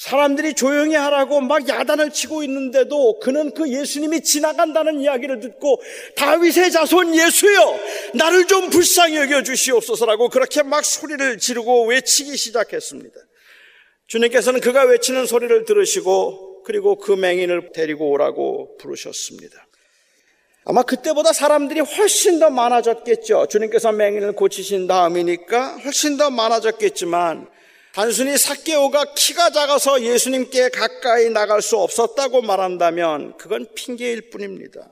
사람들이 0.00 0.54
조용히 0.54 0.94
하라고 0.94 1.42
막 1.42 1.68
야단을 1.68 2.10
치고 2.10 2.42
있는데도 2.44 3.18
그는 3.18 3.52
그 3.52 3.70
예수님이 3.70 4.22
지나간다는 4.22 4.98
이야기를 5.02 5.40
듣고 5.40 5.82
다윗의 6.16 6.72
자손 6.72 7.14
예수여 7.14 7.78
나를 8.14 8.46
좀 8.46 8.70
불쌍히 8.70 9.16
여겨 9.16 9.42
주시옵소서라고 9.42 10.30
그렇게 10.30 10.62
막 10.62 10.86
소리를 10.86 11.36
지르고 11.36 11.84
외치기 11.84 12.34
시작했습니다. 12.38 13.14
주님께서는 14.06 14.60
그가 14.60 14.84
외치는 14.84 15.26
소리를 15.26 15.66
들으시고 15.66 16.62
그리고 16.62 16.96
그 16.96 17.12
맹인을 17.12 17.72
데리고 17.74 18.10
오라고 18.10 18.78
부르셨습니다. 18.78 19.66
아마 20.64 20.82
그때보다 20.82 21.32
사람들이 21.32 21.80
훨씬 21.80 22.38
더 22.38 22.50
많아졌겠죠. 22.50 23.46
주님께서 23.48 23.92
맹인을 23.92 24.32
고치신 24.32 24.86
다음이니까 24.86 25.78
훨씬 25.78 26.16
더 26.16 26.30
많아졌겠지만 26.30 27.48
단순히 27.94 28.38
사케오가 28.38 29.04
키가 29.16 29.50
작아서 29.50 30.02
예수님께 30.02 30.68
가까이 30.68 31.30
나갈 31.30 31.60
수 31.62 31.76
없었다고 31.78 32.42
말한다면 32.42 33.36
그건 33.36 33.66
핑계일 33.74 34.30
뿐입니다. 34.30 34.86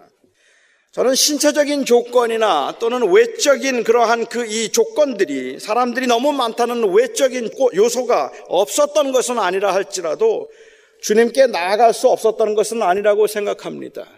저는 0.93 1.15
신체적인 1.15 1.85
조건이나 1.85 2.77
또는 2.81 3.13
외적인 3.13 3.85
그러한 3.85 4.27
그 4.27 4.47
이 4.47 4.71
조건들이 4.71 5.61
사람들이 5.61 6.07
너무 6.07 6.33
많다는 6.33 6.93
외적인 6.93 7.51
요소가 7.75 8.33
없었던 8.49 9.13
것은 9.13 9.39
아니라 9.39 9.75
할지라도 9.75 10.49
주님께 11.03 11.47
나아갈 11.49 11.93
수 11.95 12.09
없었던 12.09 12.55
것은 12.55 12.83
아니라고 12.83 13.27
생각합니다. 13.29 14.09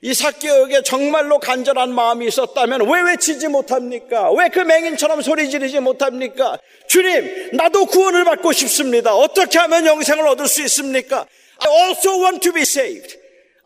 이 0.00 0.14
사개에게 0.14 0.82
정말로 0.82 1.40
간절한 1.40 1.92
마음이 1.92 2.26
있었다면 2.28 2.88
왜 2.88 3.02
외치지 3.02 3.48
못합니까? 3.48 4.30
왜 4.32 4.48
그 4.48 4.60
맹인처럼 4.60 5.22
소리 5.22 5.50
지르지 5.50 5.80
못합니까? 5.80 6.58
주님, 6.88 7.50
나도 7.54 7.86
구원을 7.86 8.24
받고 8.24 8.52
싶습니다. 8.52 9.14
어떻게 9.14 9.58
하면 9.58 9.86
영생을 9.86 10.26
얻을 10.28 10.46
수 10.46 10.62
있습니까? 10.62 11.26
I 11.58 11.86
also 11.86 12.12
want 12.22 12.40
to 12.40 12.52
be 12.52 12.62
saved. 12.62 13.18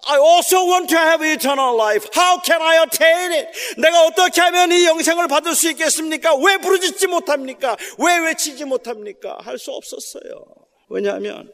I 0.07 0.19
also 0.19 0.65
want 0.67 0.89
to 0.89 0.99
have 0.99 1.23
eternal 1.25 1.77
life. 1.77 2.09
How 2.17 2.41
can 2.43 2.61
I 2.63 2.79
attain 2.83 3.33
it? 3.33 3.49
내가 3.79 4.07
어떻게 4.07 4.41
하면 4.41 4.73
이 4.73 4.87
영생을 4.87 5.29
받을 5.29 5.55
수 5.55 5.69
있겠습니까? 5.71 6.35
왜 6.37 6.57
부르짖지 6.57 7.07
못합니까? 7.09 7.77
왜 7.99 8.19
외치지 8.19 8.65
못합니까? 8.65 9.37
할 9.43 9.59
수 9.59 9.71
없었어요. 9.71 10.45
왜냐하면 10.89 11.53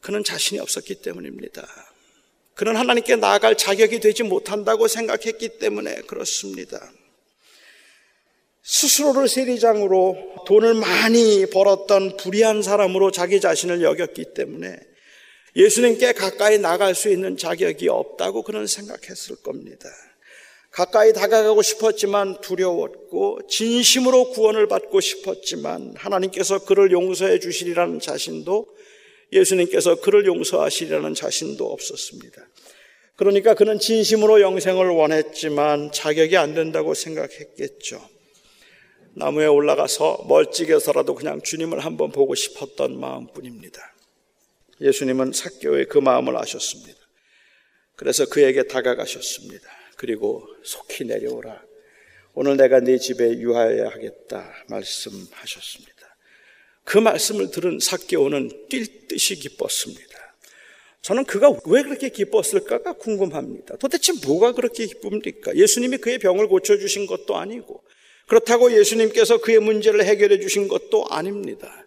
그는 0.00 0.22
자신이 0.22 0.60
없었기 0.60 1.02
때문입니다. 1.02 1.66
그는 2.54 2.76
하나님께 2.76 3.16
나아갈 3.16 3.56
자격이 3.56 4.00
되지 4.00 4.22
못한다고 4.22 4.88
생각했기 4.88 5.58
때문에 5.58 6.02
그렇습니다. 6.06 6.92
스스로를 8.62 9.28
세리장으로 9.28 10.44
돈을 10.46 10.74
많이 10.74 11.46
벌었던 11.46 12.16
불의한 12.16 12.62
사람으로 12.62 13.10
자기 13.10 13.40
자신을 13.40 13.82
여겼기 13.82 14.32
때문에 14.34 14.78
예수님께 15.56 16.12
가까이 16.12 16.58
나갈 16.58 16.94
수 16.94 17.10
있는 17.10 17.36
자격이 17.36 17.88
없다고 17.88 18.42
그는 18.42 18.66
생각했을 18.66 19.36
겁니다. 19.36 19.88
가까이 20.70 21.12
다가가고 21.12 21.62
싶었지만 21.62 22.40
두려웠고 22.40 23.46
진심으로 23.48 24.30
구원을 24.30 24.66
받고 24.66 25.00
싶었지만 25.00 25.94
하나님께서 25.96 26.64
그를 26.64 26.90
용서해 26.90 27.38
주시리라는 27.38 28.00
자신도 28.00 28.66
예수님께서 29.32 29.96
그를 29.96 30.26
용서하시리라는 30.26 31.14
자신도 31.14 31.64
없었습니다. 31.64 32.46
그러니까 33.16 33.54
그는 33.54 33.78
진심으로 33.78 34.40
영생을 34.40 34.88
원했지만 34.88 35.92
자격이 35.92 36.36
안 36.36 36.54
된다고 36.54 36.94
생각했겠죠. 36.94 38.08
나무에 39.16 39.46
올라가서 39.46 40.24
멀찍해서라도 40.28 41.14
그냥 41.14 41.40
주님을 41.40 41.80
한번 41.80 42.10
보고 42.10 42.34
싶었던 42.34 42.98
마음뿐입니다. 42.98 43.94
예수님은 44.80 45.32
사교의 45.32 45.86
그 45.86 45.98
마음을 45.98 46.36
아셨습니다. 46.36 46.98
그래서 47.94 48.26
그에게 48.26 48.64
다가가셨습니다. 48.64 49.68
그리고 49.96 50.44
속히 50.64 51.04
내려오라. 51.04 51.62
오늘 52.34 52.56
내가 52.56 52.80
네 52.80 52.98
집에 52.98 53.38
유하여야 53.38 53.90
하겠다 53.90 54.52
말씀하셨습니다. 54.68 55.93
그 56.84 56.98
말씀을 56.98 57.50
들은 57.50 57.78
사개오는 57.80 58.68
뛸 58.68 59.08
듯이 59.08 59.36
기뻤습니다. 59.36 60.14
저는 61.02 61.24
그가 61.24 61.50
왜 61.66 61.82
그렇게 61.82 62.08
기뻤을까가 62.08 62.94
궁금합니다. 62.94 63.76
도대체 63.76 64.14
뭐가 64.24 64.52
그렇게 64.52 64.86
기쁩니까? 64.86 65.54
예수님이 65.54 65.98
그의 65.98 66.18
병을 66.18 66.48
고쳐주신 66.48 67.06
것도 67.06 67.36
아니고, 67.36 67.82
그렇다고 68.26 68.72
예수님께서 68.72 69.38
그의 69.38 69.58
문제를 69.58 70.04
해결해 70.04 70.40
주신 70.40 70.66
것도 70.66 71.04
아닙니다. 71.10 71.84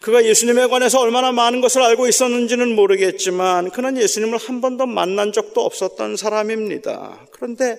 그가 0.00 0.24
예수님에 0.24 0.66
관해서 0.68 1.00
얼마나 1.00 1.30
많은 1.32 1.60
것을 1.60 1.82
알고 1.82 2.08
있었는지는 2.08 2.74
모르겠지만, 2.74 3.70
그는 3.70 3.98
예수님을 3.98 4.38
한 4.38 4.62
번도 4.62 4.86
만난 4.86 5.32
적도 5.32 5.62
없었던 5.62 6.16
사람입니다. 6.16 7.26
그런데 7.32 7.78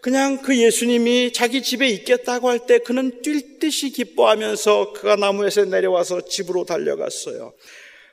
그냥 0.00 0.40
그 0.40 0.56
예수님이 0.56 1.32
자기 1.32 1.62
집에 1.62 1.88
있겠다고 1.88 2.48
할 2.48 2.60
때 2.66 2.78
그는 2.78 3.20
뛸 3.22 3.58
듯이 3.58 3.90
기뻐하면서 3.90 4.94
그가 4.94 5.16
나무에서 5.16 5.66
내려와서 5.66 6.22
집으로 6.22 6.64
달려갔어요. 6.64 7.52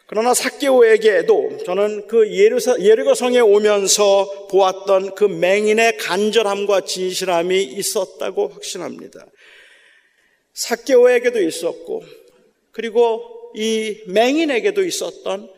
그러나 0.06 0.34
사개오에게도 0.34 1.64
저는 1.66 2.08
그 2.08 2.30
예르고성에 2.34 3.40
오면서 3.40 4.48
보았던 4.50 5.16
그 5.16 5.26
맹인의 5.26 5.98
간절함과 5.98 6.82
진실함이 6.82 7.64
있었다고 7.64 8.48
확신합니다. 8.50 9.26
사개오에게도 10.54 11.42
있었고 11.42 12.04
그리고 12.72 13.52
이 13.56 14.02
맹인에게도 14.08 14.84
있었던 14.84 15.50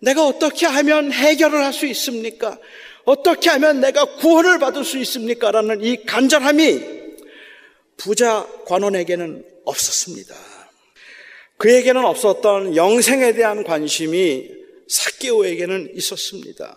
내가 0.00 0.26
어떻게 0.26 0.66
하면 0.66 1.12
해결을 1.12 1.64
할 1.64 1.72
수 1.72 1.86
있습니까? 1.86 2.58
어떻게 3.06 3.50
하면 3.50 3.80
내가 3.80 4.04
구원을 4.04 4.58
받을 4.58 4.84
수 4.84 4.98
있습니까? 4.98 5.52
라는 5.52 5.82
이 5.82 6.04
간절함이 6.04 6.80
부자 7.96 8.46
관원에게는 8.66 9.44
없었습니다. 9.64 10.34
그에게는 11.56 12.04
없었던 12.04 12.76
영생에 12.76 13.32
대한 13.32 13.64
관심이 13.64 14.50
사개오에게는 14.88 15.92
있었습니다. 15.94 16.76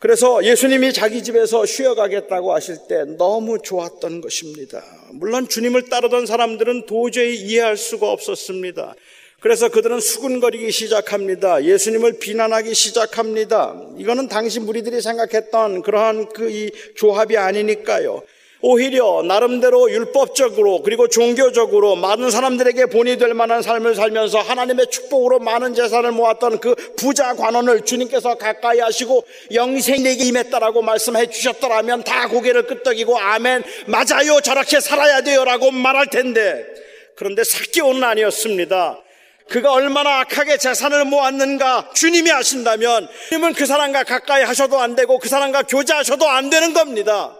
그래서 0.00 0.44
예수님이 0.44 0.92
자기 0.92 1.22
집에서 1.22 1.64
쉬어가겠다고 1.64 2.52
하실 2.52 2.76
때 2.88 3.04
너무 3.16 3.58
좋았던 3.62 4.22
것입니다. 4.22 4.82
물론 5.12 5.48
주님을 5.48 5.90
따르던 5.90 6.26
사람들은 6.26 6.86
도저히 6.86 7.36
이해할 7.36 7.76
수가 7.76 8.10
없었습니다. 8.10 8.94
그래서 9.40 9.70
그들은 9.70 10.00
수군거리기 10.00 10.70
시작합니다. 10.70 11.64
예수님을 11.64 12.18
비난하기 12.18 12.74
시작합니다. 12.74 13.74
이거는 13.96 14.28
당시 14.28 14.60
무리들이 14.60 15.00
생각했던 15.00 15.82
그러한 15.82 16.28
그 16.28 16.50
이 16.50 16.70
조합이 16.96 17.36
아니니까요. 17.36 18.22
오히려 18.62 19.22
나름대로 19.22 19.90
율법적으로 19.90 20.82
그리고 20.82 21.08
종교적으로 21.08 21.96
많은 21.96 22.30
사람들에게 22.30 22.86
본이 22.86 23.16
될 23.16 23.32
만한 23.32 23.62
삶을 23.62 23.94
살면서 23.94 24.40
하나님의 24.40 24.88
축복으로 24.90 25.38
많은 25.38 25.74
재산을 25.74 26.12
모았던 26.12 26.60
그 26.60 26.74
부자 26.96 27.34
관원을 27.34 27.86
주님께서 27.86 28.34
가까이 28.34 28.80
하시고 28.80 29.24
영생 29.54 30.02
내게 30.02 30.24
임했다라고 30.24 30.82
말씀해 30.82 31.30
주셨더라면 31.30 32.04
다 32.04 32.28
고개를 32.28 32.66
끄덕이고 32.66 33.18
아멘 33.18 33.62
맞아요 33.86 34.40
저렇게 34.42 34.80
살아야 34.80 35.22
돼요라고 35.22 35.70
말할 35.70 36.08
텐데 36.10 36.66
그런데 37.14 37.44
사기오는 37.44 38.04
아니었습니다. 38.04 39.02
그가 39.50 39.72
얼마나 39.72 40.20
악하게 40.20 40.58
재산을 40.58 41.04
모았는가 41.04 41.90
주님이 41.94 42.30
아신다면 42.30 43.08
주님은 43.28 43.52
그 43.54 43.66
사람과 43.66 44.04
가까이 44.04 44.44
하셔도 44.44 44.80
안 44.80 44.94
되고 44.94 45.18
그 45.18 45.28
사람과 45.28 45.64
교제하셔도 45.64 46.28
안 46.28 46.50
되는 46.50 46.72
겁니다. 46.72 47.36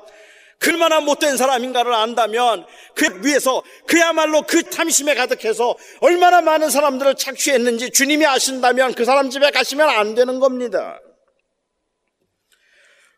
얼마나 0.66 1.00
못된 1.00 1.36
사람인가를 1.36 1.94
안다면 1.94 2.66
그 2.94 3.20
위에서 3.24 3.62
그야말로 3.86 4.42
그 4.42 4.62
탐심에 4.62 5.14
가득해서 5.14 5.76
얼마나 6.00 6.42
많은 6.42 6.68
사람들을 6.68 7.14
착취했는지 7.14 7.90
주님이 7.90 8.26
아신다면 8.26 8.92
그 8.94 9.04
사람 9.04 9.30
집에 9.30 9.50
가시면 9.50 9.88
안 9.88 10.14
되는 10.14 10.40
겁니다. 10.40 11.00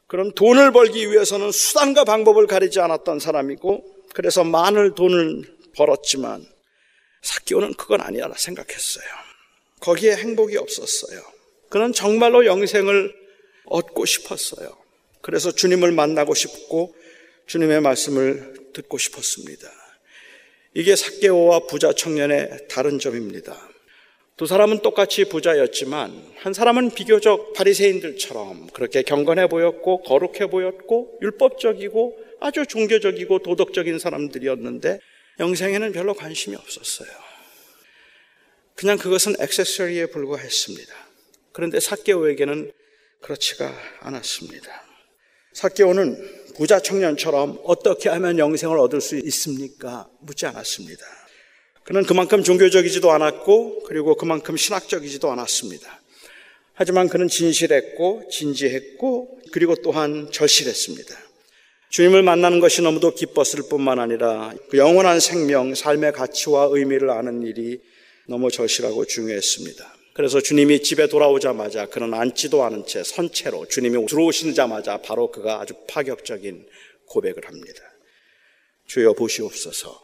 그럼 0.07 0.33
돈을 0.33 0.73
벌기 0.73 1.11
위해서는 1.11 1.51
수단과 1.51 2.05
방법을 2.05 2.47
가리지 2.47 2.81
않았던 2.81 3.19
사람이고 3.19 3.83
그래서 4.15 4.45
많은 4.45 4.95
돈을 4.95 5.43
벌었지만 5.77 6.52
사기오는 7.23 7.75
그건 7.75 8.01
아니라 8.01 8.33
생각했어요. 8.37 9.05
거기에 9.81 10.17
행복이 10.17 10.57
없었어요. 10.57 11.21
그는 11.69 11.93
정말로 11.93 12.45
영생을 12.45 13.15
얻고 13.65 14.05
싶었어요. 14.05 14.77
그래서 15.23 15.53
주님을 15.53 15.93
만나고 15.93 16.35
싶고 16.35 16.95
주님의 17.47 17.81
말씀을 17.81 18.73
듣고 18.73 18.99
싶었습니다. 18.99 19.71
이게 20.75 20.97
사개오와 20.97 21.67
부자 21.67 21.93
청년의 21.93 22.69
다른 22.69 22.99
점입니다. 22.99 23.69
두 24.37 24.47
사람은 24.47 24.81
똑같이 24.81 25.27
부자였지만 25.27 26.33
한 26.39 26.53
사람은 26.53 26.91
비교적 26.91 27.53
바리새인들처럼 27.53 28.69
그렇게 28.69 29.03
경건해 29.03 29.49
보였고 29.49 30.03
거룩해 30.03 30.49
보였고 30.51 31.19
율법적이고 31.21 32.19
아주 32.41 32.67
종교적이고 32.67 33.41
도덕적인 33.41 33.99
사람들이었는데 33.99 34.99
영생에는 35.43 35.93
별로 35.93 36.15
관심이 36.15 36.55
없었어요. 36.55 37.11
그냥 38.77 38.97
그것은 38.97 39.35
액세서리에 39.41 40.07
불과했습니다. 40.07 40.95
그런데 41.53 41.81
사케오에게는 41.81 42.73
그렇지가 43.21 43.73
않았습니다. 44.01 44.83
사케오는 45.53 46.55
부자 46.57 46.81
청년처럼 46.81 47.61
어떻게 47.65 48.09
하면 48.09 48.39
영생을 48.39 48.79
얻을 48.79 49.01
수 49.01 49.17
있습니까? 49.17 50.09
묻지 50.21 50.47
않았습니다. 50.47 51.05
그는 51.85 52.05
그만큼 52.05 52.45
종교적이지도 52.45 53.11
않았고 53.11 53.83
그리고 53.83 54.15
그만큼 54.15 54.57
신학적이지도 54.57 55.31
않았습니다. 55.31 56.01
하지만 56.75 57.09
그는 57.09 57.29
진실했고 57.29 58.29
진지했고 58.31 59.41
그리고 59.53 59.75
또한 59.75 60.31
절실했습니다. 60.31 61.32
주님을 61.93 62.23
만나는 62.23 62.59
것이 62.59 62.81
너무도 62.81 63.15
기뻤을 63.15 63.69
뿐만 63.69 63.99
아니라 63.99 64.55
그 64.71 64.79
영원한 64.79 65.21
생명, 65.21 65.75
삶의 65.75 66.13
가치와 66.13 66.69
의미를 66.71 67.11
아는 67.11 67.43
일이 67.43 67.83
너무 68.27 68.51
절실하고 68.51 69.05
중요했습니다. 69.05 69.95
그래서 70.15 70.41
주님이 70.41 70.83
집에 70.83 71.07
돌아오자마자 71.07 71.85
그는 71.85 72.15
앉지도 72.15 72.65
않은 72.65 72.87
채 72.87 73.05
선체로 73.05 73.69
주님이 73.69 74.07
들어오시자마자 74.07 75.03
바로 75.03 75.31
그가 75.31 75.61
아주 75.61 75.75
파격적인 75.87 76.67
고백을 77.09 77.47
합니다. 77.47 77.83
주여 78.87 79.13
보시옵소서. 79.13 80.01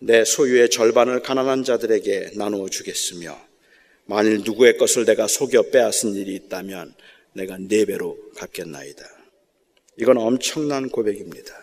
내 0.00 0.26
소유의 0.26 0.68
절반을 0.68 1.22
가난한 1.22 1.64
자들에게 1.64 2.32
나누어 2.36 2.68
주겠으며 2.68 3.34
만일 4.04 4.42
누구의 4.44 4.76
것을 4.76 5.06
내가 5.06 5.26
속여 5.26 5.70
빼앗은 5.70 6.16
일이 6.16 6.34
있다면 6.34 6.92
내가 7.32 7.56
네 7.58 7.86
배로 7.86 8.18
갚겠나이다. 8.36 9.17
이건 10.00 10.18
엄청난 10.18 10.88
고백입니다. 10.88 11.54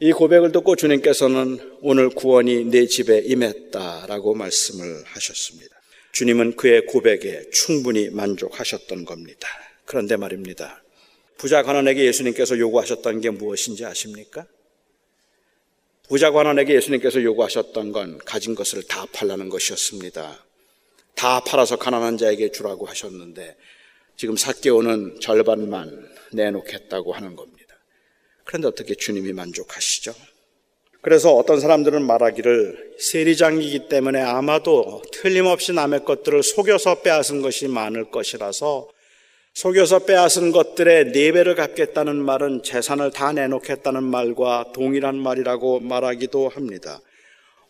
이 0.00 0.12
고백을 0.12 0.52
듣고 0.52 0.76
주님께서는 0.76 1.78
오늘 1.80 2.10
구원이 2.10 2.64
내 2.66 2.86
집에 2.86 3.20
임했다라고 3.20 4.34
말씀을 4.34 5.04
하셨습니다. 5.04 5.74
주님은 6.12 6.56
그의 6.56 6.86
고백에 6.86 7.50
충분히 7.50 8.10
만족하셨던 8.10 9.04
겁니다. 9.04 9.48
그런데 9.84 10.16
말입니다. 10.16 10.82
부자 11.38 11.62
관원에게 11.62 12.04
예수님께서 12.06 12.58
요구하셨던 12.58 13.20
게 13.20 13.30
무엇인지 13.30 13.84
아십니까? 13.84 14.46
부자 16.08 16.30
관원에게 16.30 16.74
예수님께서 16.74 17.22
요구하셨던 17.22 17.92
건 17.92 18.18
가진 18.18 18.54
것을 18.54 18.82
다 18.82 19.06
팔라는 19.12 19.48
것이었습니다. 19.48 20.44
다 21.14 21.40
팔아서 21.40 21.76
가난한 21.76 22.18
자에게 22.18 22.50
주라고 22.50 22.86
하셨는데 22.86 23.56
지금 24.16 24.36
사개오는 24.36 25.20
절반만 25.20 26.13
내놓겠다고 26.34 27.12
하는 27.12 27.36
겁니다. 27.36 27.74
그런데 28.44 28.68
어떻게 28.68 28.94
주님이 28.94 29.32
만족하시죠? 29.32 30.14
그래서 31.00 31.34
어떤 31.34 31.60
사람들은 31.60 32.02
말하기를 32.02 32.94
세리장이기 32.98 33.88
때문에 33.88 34.22
아마도 34.22 35.02
틀림없이 35.12 35.72
남의 35.72 36.04
것들을 36.04 36.42
속여서 36.42 37.02
빼앗은 37.02 37.42
것이 37.42 37.68
많을 37.68 38.10
것이라서 38.10 38.88
속여서 39.52 40.00
빼앗은 40.00 40.50
것들의 40.50 41.12
네 41.12 41.30
배를 41.30 41.54
갚겠다는 41.54 42.16
말은 42.16 42.62
재산을 42.62 43.10
다 43.10 43.32
내놓겠다는 43.32 44.02
말과 44.02 44.72
동일한 44.74 45.16
말이라고 45.16 45.80
말하기도 45.80 46.48
합니다. 46.48 47.00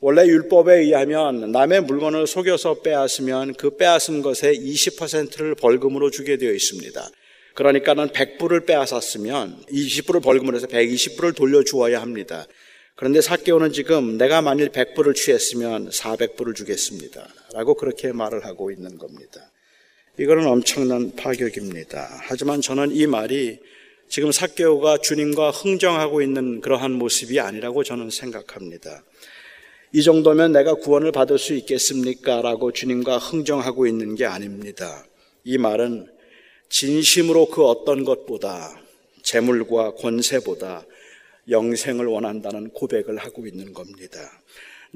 원래 0.00 0.24
율법에 0.26 0.80
의하면 0.80 1.50
남의 1.50 1.82
물건을 1.82 2.26
속여서 2.26 2.82
빼앗으면 2.82 3.54
그 3.54 3.76
빼앗은 3.76 4.22
것의 4.22 4.56
20%를 4.58 5.54
벌금으로 5.56 6.10
주게 6.10 6.36
되어 6.36 6.52
있습니다. 6.52 7.10
그러니까는 7.54 8.08
100불을 8.08 8.66
빼앗았으면 8.66 9.64
20불을 9.70 10.22
벌금으로 10.22 10.56
해서 10.56 10.66
120불을 10.66 11.36
돌려주어야 11.36 12.00
합니다. 12.00 12.46
그런데 12.96 13.20
사개오는 13.20 13.72
지금 13.72 14.18
내가 14.18 14.42
만일 14.42 14.70
100불을 14.70 15.14
취했으면 15.14 15.88
400불을 15.90 16.54
주겠습니다. 16.54 17.26
라고 17.52 17.74
그렇게 17.74 18.12
말을 18.12 18.44
하고 18.44 18.70
있는 18.70 18.98
겁니다. 18.98 19.50
이거는 20.18 20.46
엄청난 20.46 21.14
파격입니다. 21.16 22.20
하지만 22.22 22.60
저는 22.60 22.92
이 22.92 23.06
말이 23.06 23.58
지금 24.08 24.30
사개오가 24.30 24.98
주님과 24.98 25.50
흥정하고 25.50 26.22
있는 26.22 26.60
그러한 26.60 26.92
모습이 26.92 27.40
아니라고 27.40 27.82
저는 27.82 28.10
생각합니다. 28.10 29.02
이 29.92 30.02
정도면 30.02 30.52
내가 30.52 30.74
구원을 30.74 31.10
받을 31.10 31.38
수 31.38 31.54
있겠습니까? 31.54 32.42
라고 32.42 32.72
주님과 32.72 33.18
흥정하고 33.18 33.86
있는 33.86 34.14
게 34.14 34.24
아닙니다. 34.24 35.04
이 35.42 35.58
말은 35.58 36.13
진심으로 36.74 37.46
그 37.50 37.64
어떤 37.64 38.04
것보다 38.04 38.76
재물과 39.22 39.94
권세보다 39.94 40.84
영생을 41.48 42.06
원한다는 42.06 42.70
고백을 42.70 43.16
하고 43.18 43.46
있는 43.46 43.72
겁니다. 43.72 44.18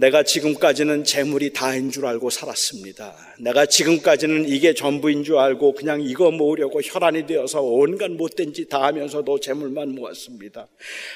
내가 0.00 0.22
지금까지는 0.22 1.02
재물이 1.02 1.52
다인 1.52 1.90
줄 1.90 2.06
알고 2.06 2.30
살았습니다. 2.30 3.16
내가 3.40 3.66
지금까지는 3.66 4.48
이게 4.48 4.72
전부인 4.72 5.24
줄 5.24 5.38
알고 5.38 5.72
그냥 5.72 6.00
이거 6.00 6.30
모으려고 6.30 6.80
혈안이 6.80 7.26
되어서 7.26 7.60
온갖 7.62 8.08
못된 8.08 8.52
짓 8.52 8.68
다 8.68 8.84
하면서도 8.84 9.40
재물만 9.40 9.96
모았습니다. 9.96 10.68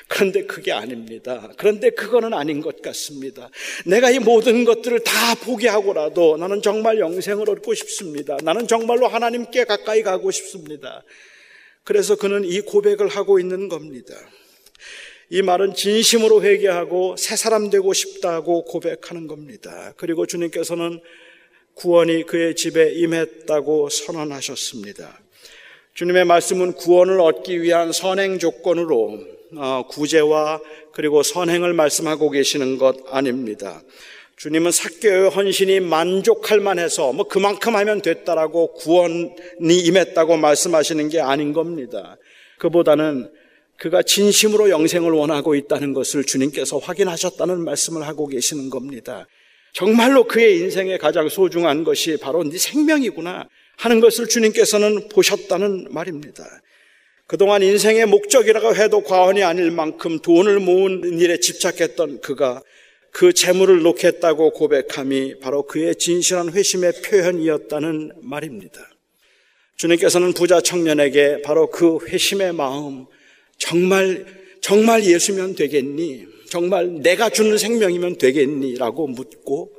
그런데 0.09 0.47
그게 0.47 0.72
아닙니다. 0.72 1.53
그런데 1.59 1.91
그거는 1.91 2.35
아닌 2.35 2.61
것 2.61 2.83
같습니다. 2.83 3.51
내가 3.87 4.11
이 4.11 4.18
모든 4.18 4.64
것들을 4.64 4.99
다 5.05 5.35
포기하고라도 5.37 6.37
나는 6.39 6.61
정말 6.61 6.99
영생을 6.99 7.49
얻고 7.51 7.74
싶습니다. 7.74 8.37
나는 8.43 8.66
정말로 8.66 9.07
하나님께 9.07 9.64
가까이 9.64 10.03
가고 10.03 10.33
싶습니다. 10.33 11.05
그래서 11.85 12.16
그는 12.16 12.45
이 12.45 12.61
고백을 12.62 13.07
하고 13.07 13.39
있는 13.39 13.68
겁니다. 13.68 14.14
이 15.35 15.41
말은 15.41 15.72
진심으로 15.72 16.43
회개하고 16.43 17.16
새 17.16 17.37
사람 17.37 17.70
되고 17.70 17.95
싶다고 17.95 18.66
고백하는 18.66 19.26
겁니다. 19.26 19.95
그리고 19.97 20.26
주님께서는 20.26 21.01
구원이 21.72 22.24
그의 22.24 22.55
집에 22.55 22.93
임했다고 22.93 23.89
선언하셨습니다. 23.89 25.18
주님의 25.95 26.26
말씀은 26.26 26.74
구원을 26.74 27.18
얻기 27.18 27.62
위한 27.62 27.93
선행 27.93 28.39
조건으로 28.39 29.20
어, 29.57 29.87
구제와 29.89 30.61
그리고 30.93 31.22
선행을 31.22 31.72
말씀하고 31.72 32.28
계시는 32.28 32.76
것 32.76 32.97
아닙니다. 33.09 33.80
주님은 34.37 34.70
사교의 34.70 35.30
헌신이 35.30 35.80
만족할 35.80 36.61
만해서 36.61 37.14
뭐 37.14 37.26
그만큼 37.26 37.74
하면 37.74 38.03
됐다라고 38.03 38.74
구원이 38.74 39.30
임했다고 39.62 40.37
말씀하시는 40.37 41.09
게 41.09 41.22
아닌 41.22 41.55
겁니다. 41.55 42.18
그보다는 42.59 43.30
그가 43.83 44.01
진심으로 44.01 44.70
영생을 44.70 45.11
원하고 45.11 45.57
있다는 45.57 45.93
것을 45.93 46.22
주님께서 46.22 46.78
확인하셨다는 46.78 47.64
말씀을 47.64 48.07
하고 48.07 48.28
계시는 48.28 48.70
겁니다. 48.70 49.26
정말로 49.72 50.22
그의 50.22 50.59
인생에 50.59 50.99
가장 50.99 51.28
소중한 51.28 51.83
것이 51.83 52.16
바로 52.16 52.45
네 52.45 52.57
생명이구나 52.57 53.49
하는 53.78 54.01
것을 54.01 54.28
주님께서는 54.28 55.09
보셨다는 55.09 55.89
말입니다. 55.91 56.45
그동안 57.26 57.64
인생의 57.64 58.07
목적이라고 58.07 58.76
해도 58.76 59.03
과언이 59.03 59.43
아닐 59.43 59.72
만큼 59.72 60.20
돈을 60.20 60.61
모으는 60.61 61.18
일에 61.18 61.41
집착했던 61.41 62.20
그가 62.20 62.62
그 63.11 63.33
재물을 63.33 63.83
놓겠다고 63.83 64.53
고백함이 64.53 65.41
바로 65.41 65.64
그의 65.64 65.97
진실한 65.97 66.53
회심의 66.53 67.03
표현이었다는 67.05 68.12
말입니다. 68.20 68.80
주님께서는 69.74 70.35
부자 70.35 70.61
청년에게 70.61 71.43
바로 71.43 71.68
그 71.68 71.99
회심의 72.07 72.53
마음, 72.53 73.07
정말, 73.62 74.26
정말 74.60 75.04
예수면 75.04 75.54
되겠니? 75.54 76.26
정말 76.48 77.00
내가 77.00 77.30
주는 77.30 77.56
생명이면 77.56 78.18
되겠니? 78.18 78.74
라고 78.74 79.06
묻고 79.06 79.72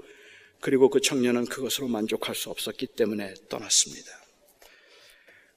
그리고 0.61 0.89
그 0.89 1.01
청년은 1.01 1.45
그것으로 1.45 1.89
만족할 1.89 2.33
수 2.33 2.49
없었기 2.49 2.87
때문에 2.87 3.33
떠났습니다. 3.49 4.09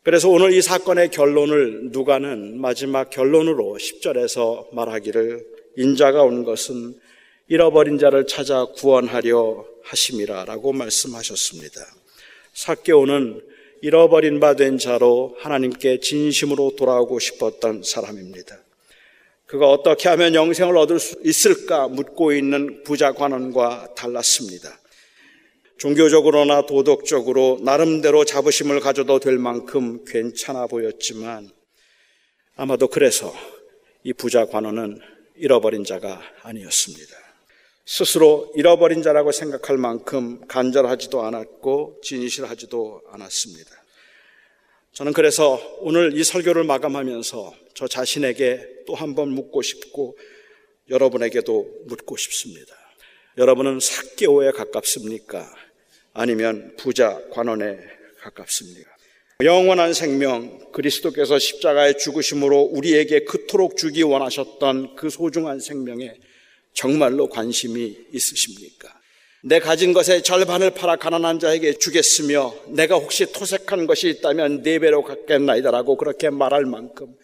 그래서 0.03 0.29
오늘 0.29 0.53
이 0.53 0.61
사건의 0.61 1.11
결론을 1.11 1.91
누가는 1.93 2.61
마지막 2.61 3.11
결론으로 3.11 3.77
10절에서 3.79 4.75
말하기를 4.75 5.45
인자가 5.77 6.23
온 6.23 6.43
것은 6.43 6.99
잃어버린 7.47 7.97
자를 7.99 8.27
찾아 8.27 8.65
구원하려 8.65 9.65
하심이라라고 9.85 10.73
말씀하셨습니다. 10.73 11.81
사개오는 12.55 13.41
잃어버린 13.87 14.41
바 14.41 14.55
된 14.57 14.79
자로 14.79 15.37
하나님께 15.39 16.01
진심으로 16.01 16.75
돌아오고 16.75 17.21
싶었던 17.21 17.85
사람입니다. 17.85 18.59
그가 19.47 19.71
어떻게 19.71 20.09
하면 20.09 20.35
영생을 20.35 20.77
얻을 20.77 20.99
수 20.99 21.15
있을까 21.25 21.87
묻고 21.87 22.33
있는 22.33 22.83
부자 22.83 23.13
관원과 23.13 23.95
달랐습니다. 23.95 24.77
종교적으로나 25.79 26.67
도덕적으로 26.67 27.61
나름대로 27.63 28.25
자부심을 28.25 28.81
가져도 28.81 29.21
될 29.21 29.39
만큼 29.39 30.05
괜찮아 30.05 30.67
보였지만 30.67 31.49
아마도 32.57 32.89
그래서 32.89 33.33
이 34.03 34.13
부자 34.13 34.47
관원은 34.47 34.99
잃어버린 35.37 35.85
자가 35.85 36.21
아니었습니다. 36.43 37.26
스스로 37.89 38.53
잃어버린 38.57 39.03
자라고 39.03 39.31
생각할 39.31 39.79
만큼 39.79 40.41
간절하지도 40.49 41.23
않았고 41.23 42.01
진실하지도 42.03 43.03
않았습니다. 43.13 43.71
저는 44.93 45.13
그래서 45.13 45.61
오늘 45.81 46.17
이 46.19 46.25
설교를 46.25 46.65
마감하면서 46.65 47.55
저 47.75 47.87
자신에게 47.87 48.85
또 48.87 48.95
한 48.95 49.15
번 49.15 49.29
묻고 49.31 49.63
싶고 49.63 50.19
여러분에게도 50.91 51.85
묻고 51.87 52.17
싶습니다. 52.17 52.75
여러분은 53.39 53.79
사개오에 53.81 54.51
가깝습니까? 54.53 55.49
아니면 56.13 56.75
부자 56.79 57.21
관원에 57.31 57.79
가깝습니까? 58.21 58.91
영원한 59.43 59.93
생명, 59.93 60.73
그리스도께서 60.73 61.39
십자가의 61.39 61.99
죽으심으로 61.99 62.63
우리에게 62.63 63.25
그토록 63.25 63.77
주기 63.77 64.03
원하셨던 64.03 64.97
그 64.97 65.11
소중한 65.11 65.61
생명에 65.61 66.15
정말로 66.77 67.29
관심이 67.29 67.97
있으십니까? 68.13 68.95
내 69.43 69.59
가진 69.61 69.93
것의 69.93 70.23
절반을 70.23 70.71
팔아 70.71 70.97
가난한 70.97 71.39
자에게 71.39 71.79
주겠으며 71.79 72.55
내가 72.69 72.97
혹시 72.97 73.33
토색한 73.33 73.87
것이 73.87 74.09
있다면 74.11 74.63
네 74.63 74.79
배로 74.79 75.03
갚겠나이다라고 75.03 75.97
그렇게 75.97 76.31
말할 76.31 76.67
만큼 76.67 77.15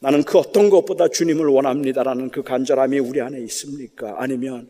나는 0.00 0.22
그 0.24 0.38
어떤 0.38 0.70
것보다 0.70 1.08
주님을 1.08 1.46
원합니다라는 1.46 2.30
그 2.30 2.42
간절함이 2.42 2.98
우리 3.00 3.20
안에 3.20 3.38
있습니까? 3.42 4.16
아니면 4.18 4.68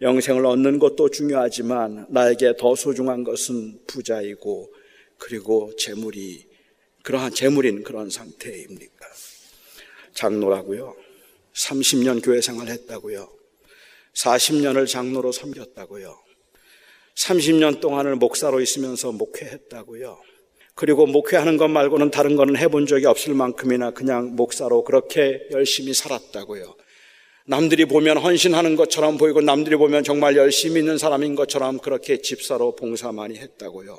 영생을 0.00 0.46
얻는 0.46 0.78
것도 0.78 1.10
중요하지만 1.10 2.06
나에게 2.08 2.54
더 2.58 2.74
소중한 2.74 3.24
것은 3.24 3.78
부자이고 3.86 4.72
그리고 5.18 5.70
재물이 5.76 6.46
그러한 7.02 7.34
재물인 7.34 7.82
그런 7.82 8.08
상태입니까? 8.08 9.06
장로라고요. 10.14 10.96
30년 11.54 12.24
교회 12.24 12.40
생활 12.40 12.68
했다고요. 12.68 13.41
40년을 14.14 14.86
장로로 14.86 15.32
섬겼다고요. 15.32 16.18
30년 17.14 17.80
동안을 17.80 18.16
목사로 18.16 18.60
있으면서 18.60 19.12
목회했다고요. 19.12 20.20
그리고 20.74 21.06
목회하는 21.06 21.58
것 21.58 21.68
말고는 21.68 22.10
다른 22.10 22.36
거는 22.36 22.56
해본 22.56 22.86
적이 22.86 23.06
없을 23.06 23.34
만큼이나 23.34 23.90
그냥 23.90 24.34
목사로 24.36 24.84
그렇게 24.84 25.46
열심히 25.52 25.92
살았다고요. 25.92 26.76
남들이 27.44 27.84
보면 27.84 28.18
헌신하는 28.18 28.76
것처럼 28.76 29.18
보이고 29.18 29.40
남들이 29.40 29.76
보면 29.76 30.04
정말 30.04 30.36
열심히 30.36 30.80
있는 30.80 30.96
사람인 30.96 31.34
것처럼 31.34 31.78
그렇게 31.78 32.22
집사로 32.22 32.76
봉사 32.76 33.12
많이 33.12 33.36
했다고요. 33.36 33.98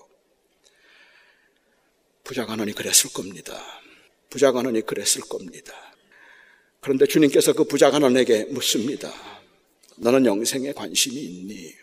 부자관원이 2.24 2.72
그랬을 2.74 3.12
겁니다. 3.14 3.62
부자관원이 4.30 4.82
그랬을 4.82 5.22
겁니다. 5.22 5.74
그런데 6.80 7.06
주님께서 7.06 7.54
그 7.54 7.66
부자관원에게 7.66 8.46
묻습니다. 8.46 9.33
너는 9.98 10.26
영생에 10.26 10.74
관심이 10.74 11.16
있니? 11.16 11.74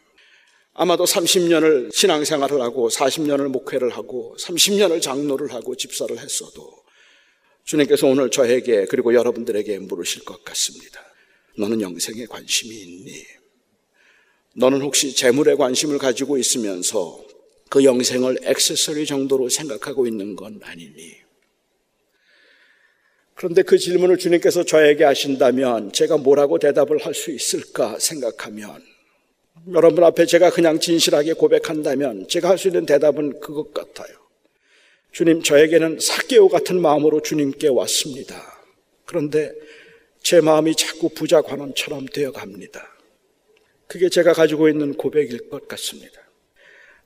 아마도 0.72 1.04
30년을 1.04 1.92
신앙생활을 1.92 2.60
하고 2.62 2.88
40년을 2.88 3.48
목회를 3.48 3.90
하고 3.90 4.36
30년을 4.38 5.02
장로를 5.02 5.52
하고 5.52 5.74
집사를 5.74 6.16
했어도 6.18 6.70
주님께서 7.64 8.06
오늘 8.06 8.30
저에게 8.30 8.86
그리고 8.86 9.14
여러분들에게 9.14 9.78
물으실 9.80 10.24
것 10.24 10.42
같습니다. 10.44 11.00
너는 11.58 11.80
영생에 11.80 12.26
관심이 12.26 12.74
있니? 12.74 13.24
너는 14.56 14.80
혹시 14.80 15.14
재물에 15.14 15.54
관심을 15.54 15.98
가지고 15.98 16.38
있으면서 16.38 17.22
그 17.68 17.84
영생을 17.84 18.38
액세서리 18.42 19.06
정도로 19.06 19.48
생각하고 19.48 20.06
있는 20.06 20.34
건 20.34 20.60
아니니? 20.62 21.19
그런데 23.40 23.62
그 23.62 23.78
질문을 23.78 24.18
주님께서 24.18 24.64
저에게 24.64 25.04
하신다면 25.04 25.92
제가 25.92 26.18
뭐라고 26.18 26.58
대답을 26.58 26.98
할 26.98 27.14
수 27.14 27.30
있을까 27.30 27.98
생각하면 27.98 28.82
여러분 29.72 30.04
앞에 30.04 30.26
제가 30.26 30.50
그냥 30.50 30.78
진실하게 30.78 31.32
고백한다면 31.32 32.28
제가 32.28 32.50
할 32.50 32.58
수 32.58 32.68
있는 32.68 32.84
대답은 32.84 33.40
그것 33.40 33.72
같아요. 33.72 34.14
주님, 35.12 35.42
저에게는 35.42 36.00
사개오 36.02 36.50
같은 36.50 36.82
마음으로 36.82 37.22
주님께 37.22 37.68
왔습니다. 37.68 38.36
그런데 39.06 39.50
제 40.22 40.42
마음이 40.42 40.76
자꾸 40.76 41.08
부자 41.08 41.40
관원처럼 41.40 42.08
되어 42.12 42.32
갑니다. 42.32 42.94
그게 43.86 44.10
제가 44.10 44.34
가지고 44.34 44.68
있는 44.68 44.92
고백일 44.92 45.48
것 45.48 45.66
같습니다. 45.66 46.20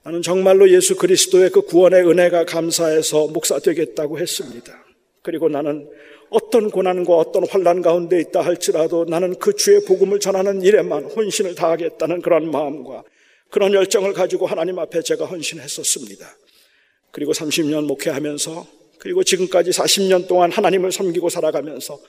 나는 0.03 0.21
정말로 0.21 0.69
예수 0.69 0.97
그리스도의 0.97 1.51
그 1.51 1.63
구원의 1.63 2.11
은혜가 2.11 2.45
감사해서 2.45 3.29
목사 3.29 3.61
되겠다고 3.61 4.19
했습니다. 4.19 4.85
그리고 5.23 5.49
나는 5.49 5.89
어떤 6.35 6.69
고난과 6.69 7.15
어떤 7.15 7.47
환란 7.47 7.81
가운데 7.81 8.21
있다 8.21 8.41
할지라도 8.41 9.05
나는 9.05 9.37
그 9.39 9.55
주의 9.55 9.81
복음을 9.85 10.19
전하는 10.19 10.63
일에만 10.63 11.05
헌신을 11.05 11.55
다하겠다는 11.55 12.23
그런 12.23 12.51
마음과 12.51 13.05
그런 13.51 13.73
열정을 13.73 14.13
가지고 14.13 14.47
하나님 14.47 14.81
앞에 14.81 15.01
제가 15.03 15.27
헌신했었습니다. 15.27 16.27
그리고 17.13 17.31
30년 17.31 17.87
목회하면서 17.87 18.67
그리고 18.99 19.23
지금까지 19.23 19.71
40년 19.71 20.27
동안 20.27 20.51
하나님을 20.51 20.91
섬기고 20.91 21.29
살아가면서 21.29 22.01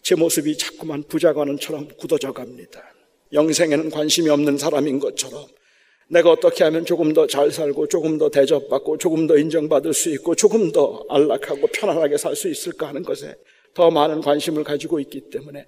제 0.00 0.14
모습이 0.14 0.56
자꾸만 0.56 1.02
부자관원처럼 1.02 1.88
굳어져 1.98 2.32
갑니다. 2.32 2.84
영생에는 3.32 3.90
관심이 3.90 4.30
없는 4.30 4.58
사람인 4.58 5.00
것처럼 5.00 5.44
내가 6.08 6.30
어떻게 6.30 6.62
하면 6.62 6.84
조금 6.84 7.12
더 7.12 7.26
잘 7.26 7.50
살고 7.50 7.88
조금 7.88 8.16
더 8.16 8.28
대접받고 8.30 8.98
조금 8.98 9.26
더 9.26 9.36
인정받을 9.36 9.92
수 9.92 10.10
있고 10.10 10.36
조금 10.36 10.70
더 10.70 11.04
안락하고 11.08 11.66
편안하게 11.66 12.16
살 12.16 12.36
수 12.36 12.48
있을까 12.48 12.86
하는 12.86 13.02
것에 13.02 13.34
더 13.76 13.90
많은 13.90 14.22
관심을 14.22 14.64
가지고 14.64 14.98
있기 15.00 15.28
때문에 15.30 15.66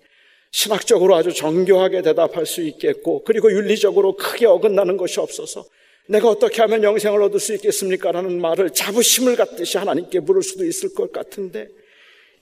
신학적으로 0.50 1.14
아주 1.14 1.30
정교하게 1.34 2.00
대답할 2.00 2.46
수 2.46 2.62
있겠고 2.62 3.22
그리고 3.22 3.52
윤리적으로 3.52 4.16
크게 4.16 4.46
어긋나는 4.46 4.96
것이 4.96 5.20
없어서 5.20 5.66
내가 6.08 6.30
어떻게 6.30 6.62
하면 6.62 6.82
영생을 6.82 7.22
얻을 7.22 7.38
수 7.38 7.54
있겠습니까? 7.54 8.10
라는 8.12 8.40
말을 8.40 8.70
자부심을 8.70 9.36
갖듯이 9.36 9.76
하나님께 9.76 10.20
물을 10.20 10.42
수도 10.42 10.64
있을 10.64 10.94
것 10.94 11.12
같은데 11.12 11.68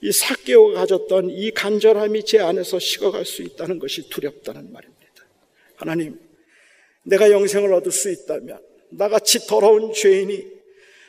이 0.03 0.13
사개오가 0.13 0.81
가졌던 0.81 1.31
이 1.31 1.51
간절함이 1.51 2.25
제 2.25 2.39
안에서 2.39 2.79
식어갈 2.79 3.25
수 3.25 3.43
있다는 3.43 3.81
것이 3.81 4.09
두렵다는 4.09 4.73
말입니다. 4.73 4.95
하나님, 5.75 6.17
내가 7.03 7.33
영생을 7.33 7.75
얻을 7.75 7.91
수 7.91 8.09
있다면 8.09 8.61
나같이 8.91 9.49
더러운 9.49 9.93
죄인이 9.93 10.56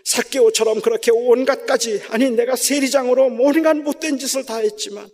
사개오처럼 0.07 0.79
그렇게 0.79 1.11
온갖 1.11 1.65
가지 1.65 2.01
아니 2.07 2.29
내가 2.29 2.55
세리장으로 2.55 3.25
온갖 3.25 3.75
못된 3.75 4.17
짓을 4.17 4.45
다 4.45 4.57
했지만 4.57 5.09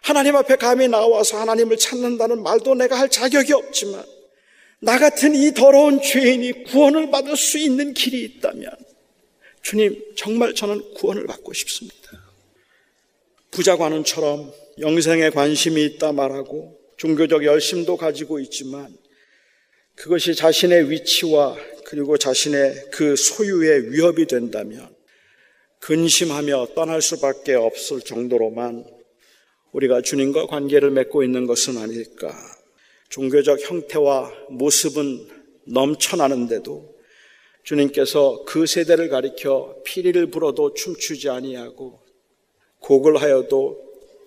하나님 0.00 0.36
앞에 0.36 0.56
감히 0.56 0.88
나와서 0.88 1.38
하나님을 1.38 1.76
찾는다는 1.76 2.42
말도 2.42 2.74
내가 2.74 2.98
할 2.98 3.10
자격이 3.10 3.52
없지만 3.52 4.02
나 4.80 4.98
같은 4.98 5.34
이 5.34 5.52
더러운 5.52 6.00
죄인이 6.00 6.64
구원을 6.64 7.10
받을 7.10 7.36
수 7.36 7.58
있는 7.58 7.92
길이 7.92 8.22
있다면 8.24 8.70
주님 9.60 10.02
정말 10.16 10.54
저는 10.54 10.94
구원을 10.94 11.26
받고 11.26 11.52
싶습니다. 11.52 11.98
부자관원처럼 13.50 14.50
영생에 14.78 15.28
관심이 15.28 15.84
있다 15.84 16.12
말하고 16.12 16.78
종교적 16.96 17.44
열심도 17.44 17.98
가지고 17.98 18.40
있지만 18.40 18.96
그것이 19.98 20.36
자신의 20.36 20.90
위치와 20.90 21.56
그리고 21.84 22.16
자신의 22.16 22.90
그 22.92 23.16
소유의 23.16 23.92
위협이 23.92 24.26
된다면 24.26 24.94
근심하며 25.80 26.68
떠날 26.76 27.02
수밖에 27.02 27.54
없을 27.54 28.00
정도로만 28.00 28.84
우리가 29.72 30.02
주님과 30.02 30.46
관계를 30.46 30.90
맺고 30.92 31.24
있는 31.24 31.46
것은 31.46 31.78
아닐까. 31.78 32.32
종교적 33.08 33.58
형태와 33.60 34.32
모습은 34.50 35.28
넘쳐나는데도 35.66 36.94
주님께서 37.64 38.44
그 38.46 38.66
세대를 38.66 39.08
가리켜 39.08 39.82
피리를 39.84 40.30
불어도 40.30 40.74
춤추지 40.74 41.28
아니하고 41.28 42.00
곡을 42.80 43.20
하여도 43.20 43.82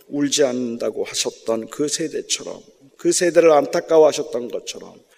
울지 0.07 0.43
않는다고 0.43 1.05
하셨던 1.05 1.69
그 1.69 1.88
세대처럼 1.88 2.59
그 2.97 3.11
세대를 3.13 3.51
안타까워하셨던 3.51 4.49
것처럼 4.49 5.11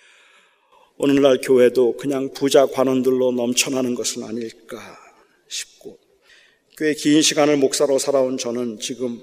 오늘날 0.97 1.39
교회도 1.41 1.97
그냥 1.97 2.31
부자 2.33 2.65
관원들로 2.67 3.31
넘쳐나는 3.31 3.95
것은 3.95 4.23
아닐까 4.23 4.77
싶고 5.47 5.99
꽤 6.77 6.93
긴 6.93 7.21
시간을 7.21 7.57
목사로 7.57 7.99
살아온 7.99 8.37
저는 8.37 8.79
지금 8.79 9.21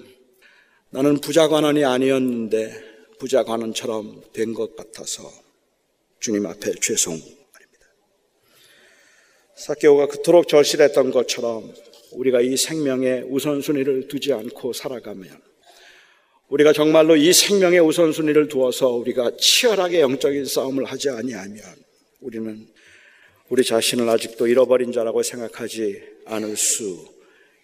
나는 0.90 1.20
부자 1.20 1.48
관원이 1.48 1.84
아니었는데 1.84 2.90
부자 3.18 3.44
관원처럼 3.44 4.22
된 4.32 4.54
것 4.54 4.74
같아서 4.76 5.30
주님 6.18 6.46
앞에 6.46 6.72
죄송합니다. 6.80 7.38
사케오가 9.56 10.06
그토록 10.06 10.48
절실했던 10.48 11.10
것처럼 11.10 11.72
우리가 12.12 12.40
이 12.40 12.56
생명의 12.56 13.24
우선순위를 13.28 14.08
두지 14.08 14.32
않고 14.32 14.72
살아가면 14.72 15.49
우리가 16.50 16.72
정말로 16.72 17.16
이 17.16 17.32
생명의 17.32 17.78
우선순위를 17.80 18.48
두어서 18.48 18.88
우리가 18.88 19.36
치열하게 19.36 20.00
영적인 20.00 20.44
싸움을 20.44 20.84
하지 20.84 21.08
아니하면 21.08 21.62
우리는 22.20 22.68
우리 23.48 23.64
자신을 23.64 24.08
아직도 24.08 24.48
잃어버린 24.48 24.92
자라고 24.92 25.22
생각하지 25.22 26.02
않을 26.26 26.56
수 26.56 27.08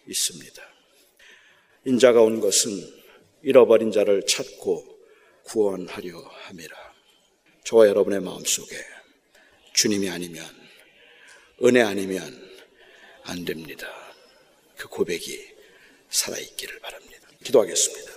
있습니다. 0.09 0.63
인자가 1.85 2.23
온 2.23 2.41
것은 2.41 2.71
잃어버린 3.43 3.91
자를 3.91 4.25
찾고 4.25 4.85
구원하려 5.45 6.19
함이라. 6.19 6.77
저와 7.65 7.89
여러분의 7.89 8.21
마음속에 8.21 8.77
주님이 9.73 10.11
아니면 10.11 10.45
은혜 11.65 11.83
아니면 11.83 12.23
안 13.25 13.45
됩니다. 13.45 13.89
그 14.77 14.89
고백이 14.89 15.41
살아있기를 16.09 16.79
바랍니다. 16.81 17.29
기도하겠습니다. 17.43 18.16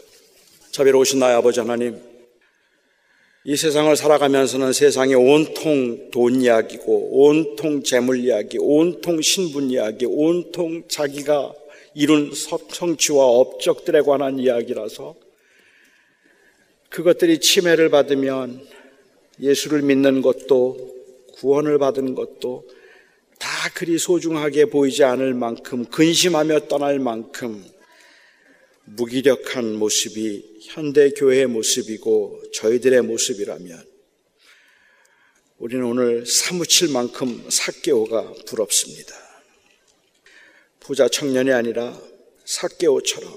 자비로우신 0.72 1.20
나의 1.20 1.36
아버지 1.36 1.60
하나님, 1.60 2.00
이 3.44 3.56
세상을 3.56 3.96
살아가면서는 3.96 4.72
세상이 4.72 5.16
온통 5.16 6.12
돈 6.12 6.42
이야기고, 6.42 7.24
온통 7.26 7.82
재물 7.84 8.20
이야기, 8.20 8.58
온통 8.60 9.22
신분 9.22 9.72
이야기, 9.72 10.06
온통 10.06 10.84
자기가 10.88 11.54
이룬 11.96 12.32
성취와 12.34 13.26
업적들에 13.26 14.02
관한 14.02 14.38
이야기라서 14.38 15.16
그것들이 16.90 17.40
침해를 17.40 17.90
받으면 17.90 18.62
예수를 19.42 19.82
믿는 19.82 20.22
것도 20.22 20.96
구원을 21.34 21.80
받은 21.80 22.14
것도 22.14 22.68
다 23.40 23.50
그리 23.74 23.98
소중하게 23.98 24.66
보이지 24.66 25.04
않을 25.04 25.34
만큼 25.34 25.86
근심하며 25.86 26.68
떠날 26.68 27.00
만큼 27.00 27.64
무기력한 28.96 29.76
모습이 29.76 30.60
현대 30.62 31.12
교회의 31.12 31.48
모습이고 31.48 32.44
저희들의 32.54 33.02
모습이라면 33.04 33.84
우리는 35.58 35.84
오늘 35.84 36.26
사무칠 36.26 36.90
만큼 36.90 37.46
사개오가 37.50 38.34
부럽습니다. 38.46 39.16
부자 40.80 41.08
청년이 41.08 41.52
아니라 41.52 42.02
사개오처럼 42.46 43.32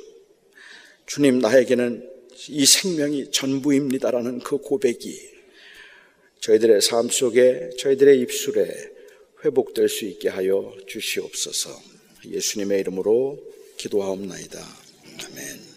주님 1.07 1.41
나에게는 1.41 2.09
이 2.49 2.65
생명이 2.65 3.31
전부입니다라는 3.31 4.39
그 4.41 4.59
고백이 4.59 5.33
저희들의 6.41 6.81
삶 6.81 7.09
속에 7.09 7.71
저희들의 7.79 8.21
입술에 8.21 8.73
회복될 9.45 9.89
수 9.89 10.07
있게 10.07 10.29
하여 10.29 10.75
주시옵소서. 10.87 11.71
예수님의 12.25 12.81
이름으로 12.81 13.39
기도하옵나이다. 13.77 14.82
아 15.19 15.72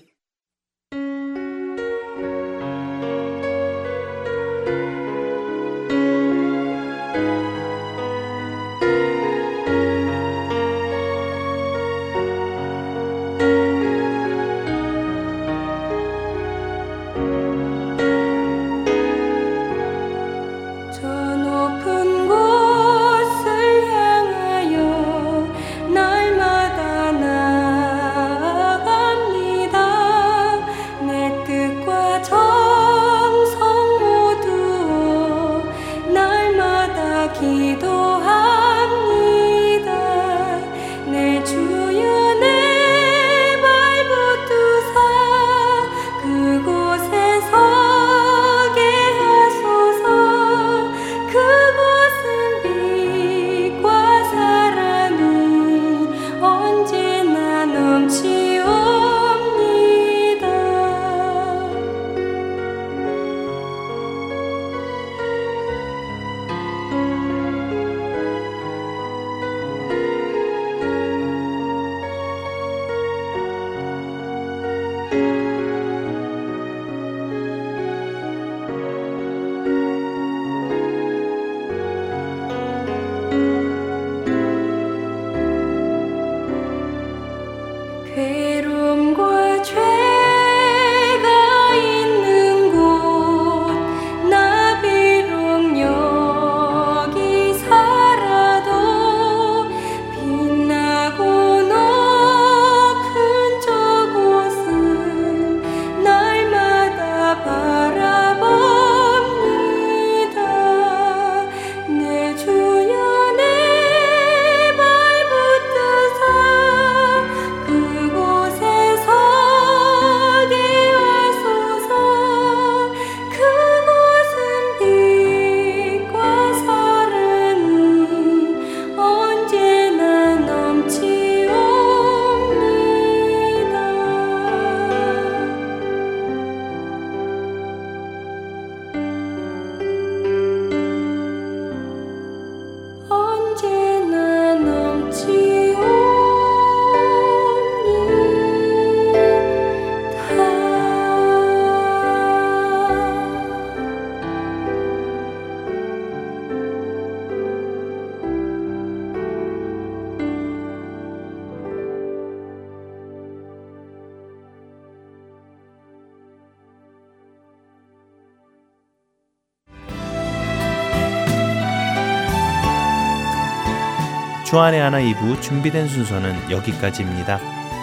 주안의 174.55 174.79
하나 174.79 174.99
2부 175.01 175.41
준비된 175.41 175.89
순서는 175.89 176.49
여기까지입니다. 176.49 177.41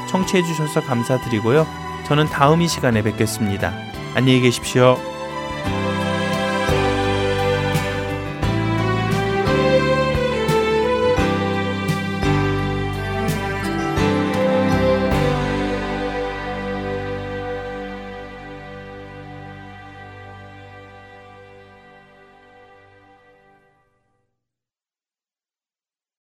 청취해 0.09 0.43
주셔서 0.43 0.81
감사드리고요. 0.81 1.67
저는 2.07 2.25
다음 2.29 2.63
이 2.63 2.67
시간에 2.67 3.03
뵙겠습니다. 3.03 3.75
안녕히 4.15 4.41
계십시오. 4.41 4.97